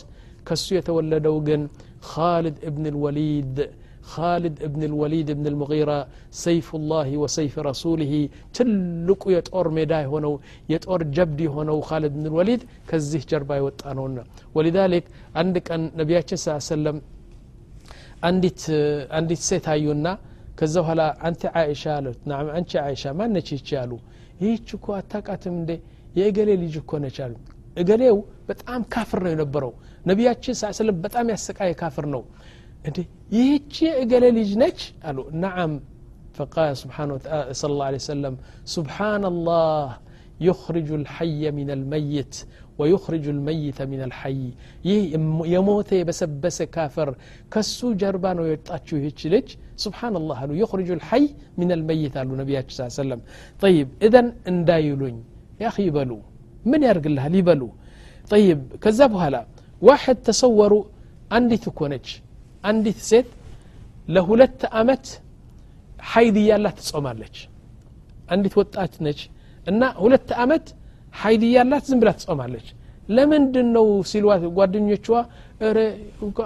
ከሱ 0.48 0.66
የተወለደው 0.78 1.36
ግን 1.48 1.62
ካሊድ 2.10 2.58
እብን 2.68 2.86
ልወሊድ 2.96 3.58
خالد 4.12 4.54
ابن 4.68 4.82
الوليد 4.90 5.26
ابن 5.36 5.46
المغيرة 5.52 5.98
سيف 6.46 6.68
الله 6.78 7.08
وسيف 7.22 7.54
رسوله 7.70 8.12
تلق 8.56 9.22
يطور 9.36 9.66
ميداي 9.78 10.04
هونو 10.12 10.32
يطور 10.72 11.00
جبدي 11.16 11.46
هونو 11.54 11.80
خالد 11.88 12.12
بن 12.18 12.24
الوليد 12.30 12.60
كزيه 12.88 13.22
جربا 13.30 13.54
يوطانونا 13.60 14.22
ولذلك 14.56 15.04
عندك 15.40 15.66
أن 15.76 15.82
نبياتنا 16.00 16.36
صلى 16.40 16.48
الله 16.50 16.64
عليه 16.64 16.74
وسلم 16.74 16.96
عندت 18.28 18.60
عندت 19.16 19.40
سيت 19.50 19.66
هايونا 19.72 20.12
ከዛ 20.58 20.74
በኋላ 20.82 21.02
አንተ 21.26 21.42
አይሻ 21.60 21.82
አሉት 21.98 22.18
ናም 22.30 22.48
አንቺ 22.56 22.72
አይሻ 22.88 23.02
ማነች 23.18 23.48
ይቺ 23.54 23.68
አሉ 23.80 23.92
ይህች 24.42 24.68
እኮ 24.76 24.86
አታቃትም 24.98 25.54
እንዴ 25.60 25.70
የእገሌ 26.18 26.50
ልጅ 26.64 26.74
እኮ 26.82 27.00
ነች 27.04 27.16
አሉ 27.26 27.34
እገሌው 27.82 28.16
በጣም 28.50 28.80
ካፍር 28.94 29.18
ነው 29.26 29.30
የነበረው 29.34 29.72
ነቢያችን 30.10 30.54
ስ 30.60 30.70
ስለም 30.78 30.96
በጣም 31.06 31.26
ያሰቃየ 31.34 31.72
ካፍር 31.82 32.06
ነው 32.14 32.22
እንዴ 32.88 32.98
ይህቺ 33.36 33.76
እገሌ 34.04 34.24
ልጅ 34.38 34.52
ነች 34.64 34.80
አሉ 35.10 35.18
ነዓም 35.44 35.74
فقال 36.38 36.70
سبحانه 36.84 37.12
وتعالى 37.16 37.52
صلى 37.60 37.72
الله 37.74 37.88
عليه 37.90 38.02
وسلم 38.04 38.34
سبحان 38.76 39.22
الله 39.32 39.84
يخرج 40.40 40.88
الحي 41.00 41.42
من 41.58 41.68
الميت 41.76 42.34
ويخرج 42.78 43.24
الميت 43.34 43.78
من 43.92 44.00
الحي 44.08 44.42
ይህ 44.88 45.00
የሞተ 45.54 45.90
የበሰበሰ 46.00 46.58
ካፈር 46.74 47.08
ከሱ 47.52 47.78
ጀርባ 48.02 48.24
ነው 48.38 48.44
የወጣችው 48.48 48.96
ይህች 49.00 49.20
ልጅ 49.34 49.46
سبحان 49.84 50.14
الله 50.20 50.36
አሉ 50.42 50.50
يخرج 50.62 50.88
الحي 50.98 51.24
من 51.60 51.70
الميت 51.76 52.14
አሉ 52.20 52.30
ነቢያችን 52.42 52.74
ስ 52.78 52.98
ሰለም 53.00 53.20
طيب 53.64 53.86
إذن 54.06 54.26
እንዳይሉኝ 54.52 55.16
يا 55.62 55.68
أخي 55.72 55.82
ይበሉ 55.88 56.10
ምን 56.70 56.80
ያርግልሃል 56.88 57.34
ይበሉ 57.40 57.62
طيب 58.32 58.58
ከዛ 58.82 59.00
በኋላ 59.12 59.36
ዋሕድ 59.82 60.18
ተሰወሩ 60.26 60.72
አንዲት 61.36 61.64
እኮ 61.70 61.80
ነች 61.92 62.08
አንዲት 62.68 62.98
ሴት 63.10 63.28
ለሁለት 64.14 64.60
አመት 64.80 65.06
ሀይድ 66.12 66.36
እያላት 66.42 66.76
ትጾማለች 66.86 67.36
አንዲት 68.34 68.54
ወጣት 68.60 68.94
ነች 69.06 69.20
እና 69.70 69.82
ሁለት 70.04 70.28
አመት 70.44 70.66
ሀይድ 71.20 71.42
እያላት 71.48 71.84
ዝም 71.90 71.98
ብላ 72.02 72.10
ትጾማለች 72.20 72.66
ለምንድን 73.16 73.68
ነው 73.76 73.86
ሲሏት 74.10 74.44
ጓደኞቿ 74.58 75.06
ረ 75.69 75.79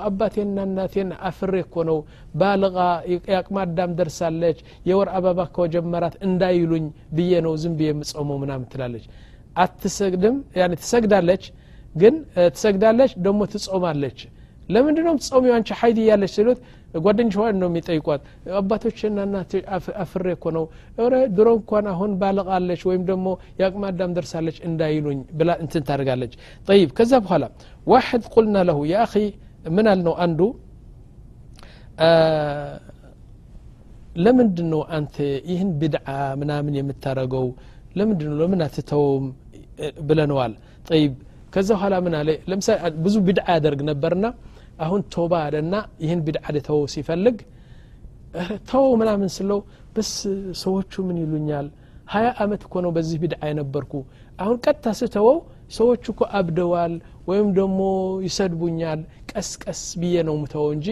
አባቴና 0.01 0.57
እናቴን 0.67 1.09
አፍሬ 1.29 1.53
እኮ 1.65 1.75
ነው። 1.89 1.97
ባልቃ 2.35 2.77
የአቅመ 3.25 3.57
አዳም 3.63 3.91
ደርሳለች 3.99 4.59
የወር 4.89 5.09
አበባ 5.17 5.39
ከጀመራት 5.57 6.15
እንዳይሉኝ 6.27 6.85
ብዬ 7.17 7.41
ነው 7.45 7.53
ዝም 7.63 7.75
ብዬ 7.79 7.89
የምጾመው 7.91 8.39
ምናምን 8.43 8.67
ትላለች። 8.73 9.05
አትሰግድም? 9.55 10.37
ትሰግዳለች 10.81 11.43
ግን 11.95 12.15
ትሰግዳለች 12.53 13.11
ደግሞ 13.25 13.41
ትጾማለች 13.53 14.19
ለምንድን 14.69 15.05
ነው 15.07 15.15
ትጾሚው 15.21 15.53
አንቺ 15.55 15.69
ሀይድ 15.79 15.97
እያለች 16.03 16.31
ሲሉት 16.35 16.59
ጓደኞች 17.03 17.35
ነው 17.61 17.67
የሚጠይቋት 17.69 18.21
አባቶችና 18.59 19.19
እናት 19.27 19.51
አፍሬ 20.03 20.27
እኮ 20.35 20.45
ነው። 20.57 20.65
ረ 21.05 21.21
ድሮ 21.37 21.47
እንኳን 21.59 21.85
አሁን 21.93 22.11
ባለቃለች 22.21 22.81
ወይም 22.89 23.03
ደግሞ 23.09 23.27
የአቅመ 23.59 23.83
አዳም 23.89 24.13
ደርሳለች 24.17 24.57
እንዳይሉኝ 24.69 25.19
ብላ 25.39 25.51
እንትን 25.63 25.85
ታደርጋለች። 25.87 26.33
ጠይብ 26.67 26.91
ከዛ 26.99 27.13
በኋላ 27.25 27.45
ዋሕድ 27.87 28.25
ቁልና 28.35 28.57
ለሁ 28.69 28.79
የአኺ 28.91 29.15
ምን 29.75 29.87
አልነው 29.91 30.15
አንዱ? 30.25 30.39
ለምንድን 34.17 34.67
ነው 34.73 34.81
አንተ 34.95 35.15
ይህን 35.51 35.69
ብድዓ 35.81 36.07
ምናምን 36.41 36.73
የምታደረገው 36.79 37.45
ለምንድን 37.97 38.27
ነው 38.31 38.37
ለምን 38.41 38.61
አትተውም? 38.65 39.25
ብለነዋል። 40.07 40.53
ጠይብ 40.87 41.13
ከዛ 41.53 41.69
በኋላ 41.75 41.95
ምን 42.05 42.13
አለ? 42.19 42.29
ለምሳሌ 42.49 42.75
ብዙ 43.05 43.15
ብድዓ 43.27 43.45
ያደርግ 43.55 43.79
ነበርና 43.89 44.25
አሁን 44.84 45.00
ቶባ 45.14 45.32
አለና 45.46 45.74
ይህን 46.04 46.20
ብድዓ 46.26 46.44
ልተወው 46.56 46.84
ሲፈልግ 46.94 47.38
ተው 48.70 48.86
ምናምን 49.00 49.30
ስለው 49.36 49.60
በስ 49.94 50.10
ሰዎቹ 50.62 51.02
ምን 51.08 51.16
ይሉኛል 51.22 51.68
ሀያ 52.12 52.26
አመት 52.42 52.62
እኮ 52.66 52.74
ነው 52.84 52.90
በዚህ 52.96 53.18
ብድዓ 53.22 53.40
የነበርኩ 53.50 53.92
አሁን 54.38 54.56
ቀጥታ 54.64 54.92
ስተወው 55.00 55.38
ሰዎቹ 55.76 56.04
እኮ 56.14 56.22
አብደዋል 56.38 56.92
ወይም 57.30 57.48
ደግሞ 57.58 57.80
ይሰድቡኛል 58.26 59.00
ቀስ 59.32 59.48
ቀስ 59.64 59.80
ብዬ 60.02 60.22
ነው 60.28 60.36
ምተወው 60.42 60.70
እንጂ 60.76 60.86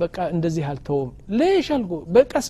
በቃ 0.00 0.16
እንደዚህ 0.34 0.64
አልተውም 0.70 1.10
ሌሽ 1.40 1.68
አልኩ 1.76 1.92
በቀስ 2.14 2.46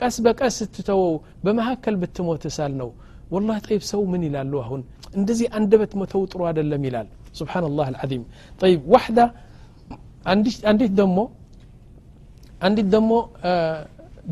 ቀስ 0.00 0.16
በቀስ 0.26 0.56
ስትተወው 0.60 1.14
በመካከል 1.44 1.94
ብትሞት 2.02 2.44
ሳል 2.56 2.74
ነው 2.82 2.90
ወላ 3.34 3.56
ጠይብ 3.66 3.82
ሰው 3.92 4.02
ምን 4.12 4.22
ይላሉ 4.28 4.52
አሁን 4.64 4.80
እንደዚህ 5.14 5.46
አንደበት 5.58 5.92
መተው 6.00 6.22
ጥሩ 6.32 6.40
አይደለም 6.50 6.82
ይላል 6.88 7.08
ስብሓን 7.38 7.64
ላህ 7.78 7.86
አልዓዚም 7.92 8.22
ጠይብ 8.60 8.80
ዋሕዳ 8.94 9.20
አንዲት 10.25 10.93
ደሞ 10.99 11.17
አንዲት 12.61 12.87
ደሞ 12.93 13.11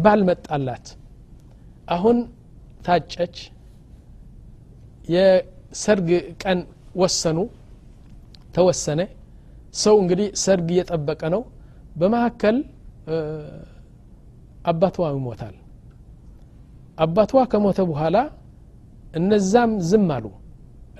ባል 0.03 0.21
መጣላት። 0.29 0.85
አሁን 1.89 2.17
ታጨች። 2.85 3.35
የሰርግ 5.13 6.07
ቀን 6.43 6.59
ወሰኑ 6.95 7.39
ተወሰነ። 8.55 9.01
ሰው 9.75 9.95
እንግዲህ 10.01 10.27
ሰርግ 10.43 10.67
እየጠበቀ 10.73 11.21
ነው። 11.35 11.41
በመካከል 11.99 12.57
አባቷ 14.65 14.97
ይሞታል። 15.11 15.55
አባቷ 16.97 17.31
ከሞተ 17.51 17.79
በኋላ 17.89 18.17
እነዛም 19.13 19.71
ዝም 19.89 20.09
አሉ። 20.15 20.25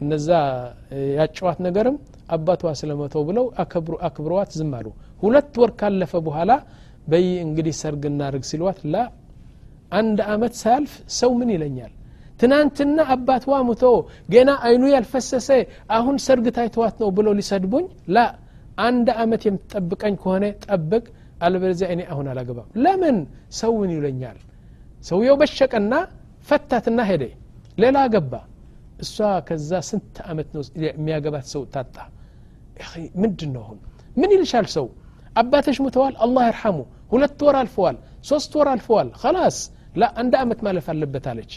እነዛ 0.02 0.28
ያጨዋት 1.18 1.60
ነገርም 1.66 1.98
አባቷ 2.33 2.73
ስለመተው 2.81 3.23
ብለው 3.29 3.47
አክብረዋት 4.09 4.51
ዝም 4.59 4.73
አሉ 4.79 4.87
ሁለት 5.23 5.55
ወር 5.63 5.71
ካለፈ 5.81 6.13
በኋላ 6.27 6.53
በይ 7.11 7.27
እንግዲህ 7.45 7.75
ሰርግ 7.81 8.03
እናርግ 8.11 8.43
ሲልዋት 8.51 8.81
ላ 8.95 9.05
አንድ 9.99 10.19
አመት 10.33 10.55
ሳያልፍ 10.63 10.95
ሰው 11.19 11.31
ምን 11.39 11.51
ይለኛል 11.55 11.93
ትናንትና 12.41 12.99
አባትዋ 13.15 13.55
ሙቶ 13.69 13.85
ገና 14.35 14.51
አይኑ 14.67 14.83
ያልፈሰሰ 14.95 15.49
አሁን 15.97 16.17
ሰርግ 16.27 16.47
ታይተዋት 16.59 16.97
ነው 17.03 17.09
ብሎ 17.17 17.29
ሊሰድቡኝ 17.39 17.87
ላ 18.17 18.27
አንድ 18.87 19.09
አመት 19.23 19.43
የምትጠብቀኝ 19.49 20.15
ከሆነ 20.23 20.45
ጠብቅ 20.67 21.05
አለበለዚያ 21.47 21.89
እኔ 21.95 22.03
አሁን 22.13 22.27
አላገባም 22.33 22.69
ለምን 22.85 23.17
ሰው 23.61 23.73
ምን 23.81 23.91
ይለኛል 23.97 24.39
ሰውየው 25.09 25.37
በሸቀና 25.41 25.95
ፈታትና 26.49 27.01
ሄደ 27.11 27.25
ሌላ 27.83 27.99
ገባ 28.15 28.33
እሷ 29.05 29.17
ከዛ 29.49 29.73
ስንት 29.89 30.17
አመት 30.31 30.49
ነው 30.57 30.63
የሚያገባት 30.85 31.47
ሰው 31.55 31.63
ታጣ 31.75 31.97
ምንድን 33.23 33.51
ነው 33.55 33.63
አሁን 33.65 33.79
ምን 34.21 34.31
ይልሻል 34.35 34.67
ሰው 34.77 34.87
አባተሽ 35.41 35.79
ሙተዋል 35.85 36.15
አላህ 36.25 36.45
ይርሐሙ 36.51 36.79
ሁለት 37.13 37.41
ወር 37.47 37.57
አልፈዋል 37.63 37.97
ሶስት 38.31 38.53
ወር 38.59 38.69
አልፈዋል 38.73 39.09
ከላስ 39.23 39.59
ላ 40.01 40.07
አንድ 40.23 40.35
አመት 40.43 40.61
ማለፍ 40.67 40.87
አለበት 40.93 41.27
አለች 41.33 41.53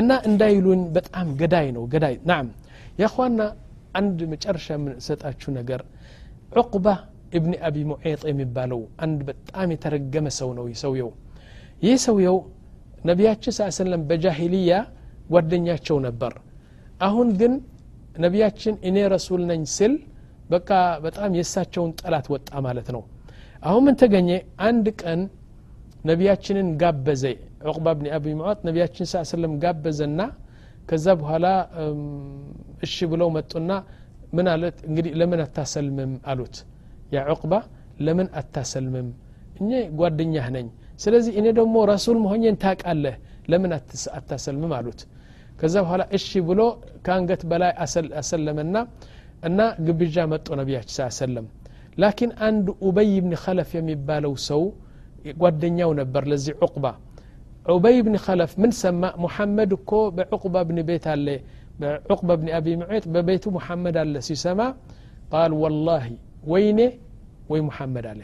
እና 0.00 0.10
እንዳይሉኝ 0.28 0.80
በጣም 0.96 1.26
ገዳይ 1.40 1.66
ነው 1.76 1.84
ገዳይ 1.92 2.14
ናም 2.30 2.46
ያኳና 3.02 3.40
አንድ 4.00 4.18
መጨረሻ 4.32 4.66
የምንሰጣችሁ 4.76 5.50
ነገር 5.58 5.80
ዑቅባ 6.60 6.86
እብኒ 7.38 7.52
አቢ 7.68 7.76
ሙዔጥ 7.90 8.22
የሚባለው 8.30 8.80
አንድ 9.04 9.20
በጣም 9.28 9.68
የተረገመ 9.74 10.26
ሰው 10.38 10.50
ነው 10.58 10.66
ሰውየው 10.82 11.10
ይህ 11.84 11.96
ሰውየው 12.06 12.36
ነቢያችን 13.10 13.54
ስ 13.56 13.68
ሰለም 13.78 14.02
በጃሂልያ 14.10 14.72
ጓደኛቸው 15.30 15.96
ነበር 16.06 16.34
አሁን 17.06 17.28
ግን 17.40 17.52
ነቢያችን 18.24 18.74
እኔ 18.88 18.96
ረሱል 19.14 19.42
ነኝ 19.50 19.62
ስል 19.76 19.94
በቃ 20.49 20.69
በጣም 21.05 21.29
የእሳቸውን 21.37 21.91
ጠላት 22.01 22.27
ወጣ 22.33 22.49
ማለት 22.67 22.87
ነው። 22.95 23.01
አሁን 23.63 23.81
ምን 23.85 23.95
ተገኘ? 24.01 24.29
አንድ 24.67 24.85
ቀን 25.01 25.19
ነቢያችንን 26.05 26.67
ጋበዘ። 26.81 27.23
ዑቅባ 27.65 27.87
ብኒ 27.97 28.07
አቢ 28.17 28.25
ሙዓጥ 28.39 28.59
ነቢያችን 28.67 29.05
ስ 29.05 29.23
ሰለም 29.31 29.53
ጋበዘና 29.63 30.19
ከዛ 30.89 31.07
በኋላ 31.19 31.47
እሺ 32.85 32.95
ብለው 33.11 33.29
መጡና 33.35 33.71
ምን 34.33 34.47
አለት 34.53 34.77
እንግዲህ 34.87 35.11
ለምን 35.19 35.39
አታሰልምም 35.45 36.11
አሉት። 36.31 36.55
ያ 37.13 37.25
ዑቅባ 37.33 37.53
ለምን 37.99 38.27
አታሰልምም? 38.39 39.07
እኔ 39.59 39.69
ጓደኛህ 39.99 40.47
ነኝ። 40.55 40.67
ስለዚህ 41.03 41.33
እኔ 41.39 41.47
ደግሞ 41.59 41.75
ረሱል 41.91 42.17
መሆኜን 42.23 42.55
ታቃለህ 42.63 43.15
ለምን 43.51 43.71
አታሰልምም 44.19 44.73
አሉት። 44.77 45.01
ከዛ 45.59 45.75
በኋላ 45.85 46.03
እሺ 46.17 46.29
ብሎ 46.49 46.61
ከአንገት 47.05 47.41
በላይ 47.51 47.71
አሰለመና 48.21 48.75
እና 49.48 49.60
ግብዣ 49.86 50.16
መጡ 50.32 50.46
ነቢያችን 50.60 50.94
ስ 50.96 51.18
ሰለም 51.20 51.46
ላኪን 51.98 52.30
አንድ 52.46 52.66
ኡበይ 52.86 53.12
ብን 53.24 53.34
ከለፍ 53.42 53.70
የሚባለው 53.78 54.32
ሰው 54.48 54.62
ጓደኛው 55.42 55.90
ነበር 56.00 56.22
ለዚህ 56.30 56.54
ዑቅባ 56.66 56.86
ዑበይ 57.66 57.98
ብን 58.06 58.16
ከለፍ 58.24 58.52
ምን 58.62 58.72
ሰማ 58.80 59.02
ሙሐመድ 59.24 59.70
እኮ 59.78 59.92
በዑቅባ 60.16 60.54
ብን 60.68 60.78
ቤት 60.88 61.06
አለ 61.12 61.26
በዑቅባ 61.80 62.30
ብን 62.40 62.48
አቢ 62.58 62.66
ሙዒጥ 62.80 63.04
በቤቱ 63.14 63.44
ሙሐመድ 63.56 63.96
አለ 64.02 64.14
ሲሰማ 64.28 64.60
ቃል 65.32 65.52
ወላሂ 65.62 66.06
ወይኔ 66.52 66.80
ወይ 67.52 67.60
ሙሐመድ 67.68 68.06
አለ 68.12 68.20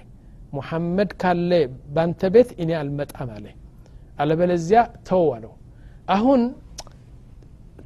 ሙሐመድ 0.56 1.10
ካለ 1.22 1.50
ባንተ 1.96 2.30
ቤት 2.34 2.50
እኔ 2.62 2.70
አልመጣም 2.80 3.30
አለ 3.36 3.46
አለበለዚያ 4.22 4.80
ተው 5.08 5.24
አለው 5.36 5.52
አሁን 6.14 6.40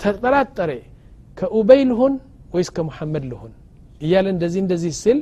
ተጠራጠረ 0.03 0.70
ከኡበይ 1.38 1.83
ልሁን 1.90 2.14
ወይስ 2.55 2.68
ከሙሐመድ 2.77 3.24
ልሁን 3.31 3.53
እያለ 4.00 4.27
እንደዚህ 4.35 4.61
እንደዚህ 4.64 4.92
ስል 5.03 5.18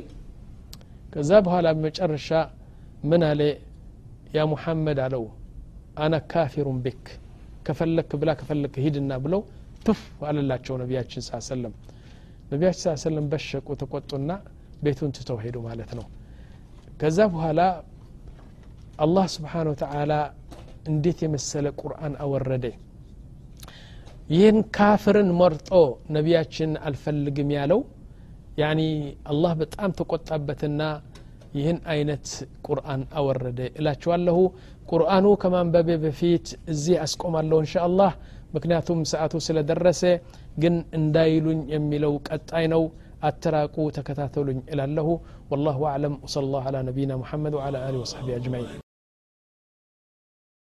ከዛ 1.13 1.31
በኋላ 1.45 1.67
በመጨረሻ 1.75 2.29
ምን 3.11 3.23
አለ 3.29 3.41
ያ 4.35 4.45
ሙሐመድ 4.53 4.99
አለው 5.05 5.23
አና 6.03 6.15
ካፊሩን 6.31 6.77
ቢክ 6.85 7.03
ከፈለክ 7.67 8.11
ብላ 8.21 8.31
ከፈለክ 8.39 8.75
ሂድና 8.85 9.13
ብለው 9.25 9.41
ቱፍ 9.85 9.99
አለላቸው 10.29 10.75
ነቢያችን 10.81 11.23
ስ 11.27 11.41
ሰለም 11.49 11.73
ነቢያችን 12.51 12.81
ስ 12.83 13.03
ሰለም 13.05 13.25
በሸቁ 13.31 13.67
ተቆጡና 13.81 14.31
ቤቱን 14.85 15.11
ትተው 15.17 15.37
ሄዱ 15.43 15.57
ማለት 15.67 15.91
ነው 15.99 16.05
ከዛ 17.01 17.19
በኋላ 17.33 17.61
አላህ 19.05 19.25
ስብሓን 19.35 19.67
ወተዓላ 19.71 20.13
እንዴት 20.91 21.19
የመሰለ 21.25 21.67
ቁርአን 21.81 22.13
አወረደ 22.23 22.65
ይህን 24.29 24.57
ካፍርን 24.75 25.29
መርጦ 25.39 25.71
ነቢያችን 26.15 26.71
አልፈልግም 26.87 27.49
ያለው 27.57 27.81
ያኒ 28.61 28.81
አላህ 29.31 29.51
በጣም 29.61 29.91
ተቆጣበትና 29.99 30.81
ይህን 31.57 31.79
አይነት 31.93 32.27
ቁርአን 32.67 33.01
አወረደ 33.19 33.59
እላችኋለሁ 33.79 34.37
ቁርአኑ 34.91 35.25
ከማንበቤ 35.41 35.89
በፊት 36.03 36.47
እዚህ 36.73 36.95
አስቆማለሁ 37.05 37.57
እንሻ 37.63 37.75
አላህ 37.87 38.13
ምክንያቱም 38.55 38.99
ሰዓቱ 39.11 39.33
ስለደረሰ 39.47 40.01
ግን 40.63 40.75
እንዳይሉኝ 40.99 41.61
የሚለው 41.75 42.15
ቀጣይ 42.29 42.65
ነው 42.73 42.83
አትራቁ 43.29 43.75
ተከታተሉኝ 43.97 44.59
እላለሁ 44.73 45.07
ወላሁ 45.51 45.81
አዕለም 45.91 46.15
ወሰለ 46.25 46.47
ላሁ 46.55 46.65
አላ 46.71 46.79
ነቢይና 46.89 47.13
ሙሐመድ 47.21 47.55
ወዓላ 47.59 47.77
አሊ 47.87 47.95
ወሰሕቢ 48.03 48.29
አጅማዒን 48.37 48.81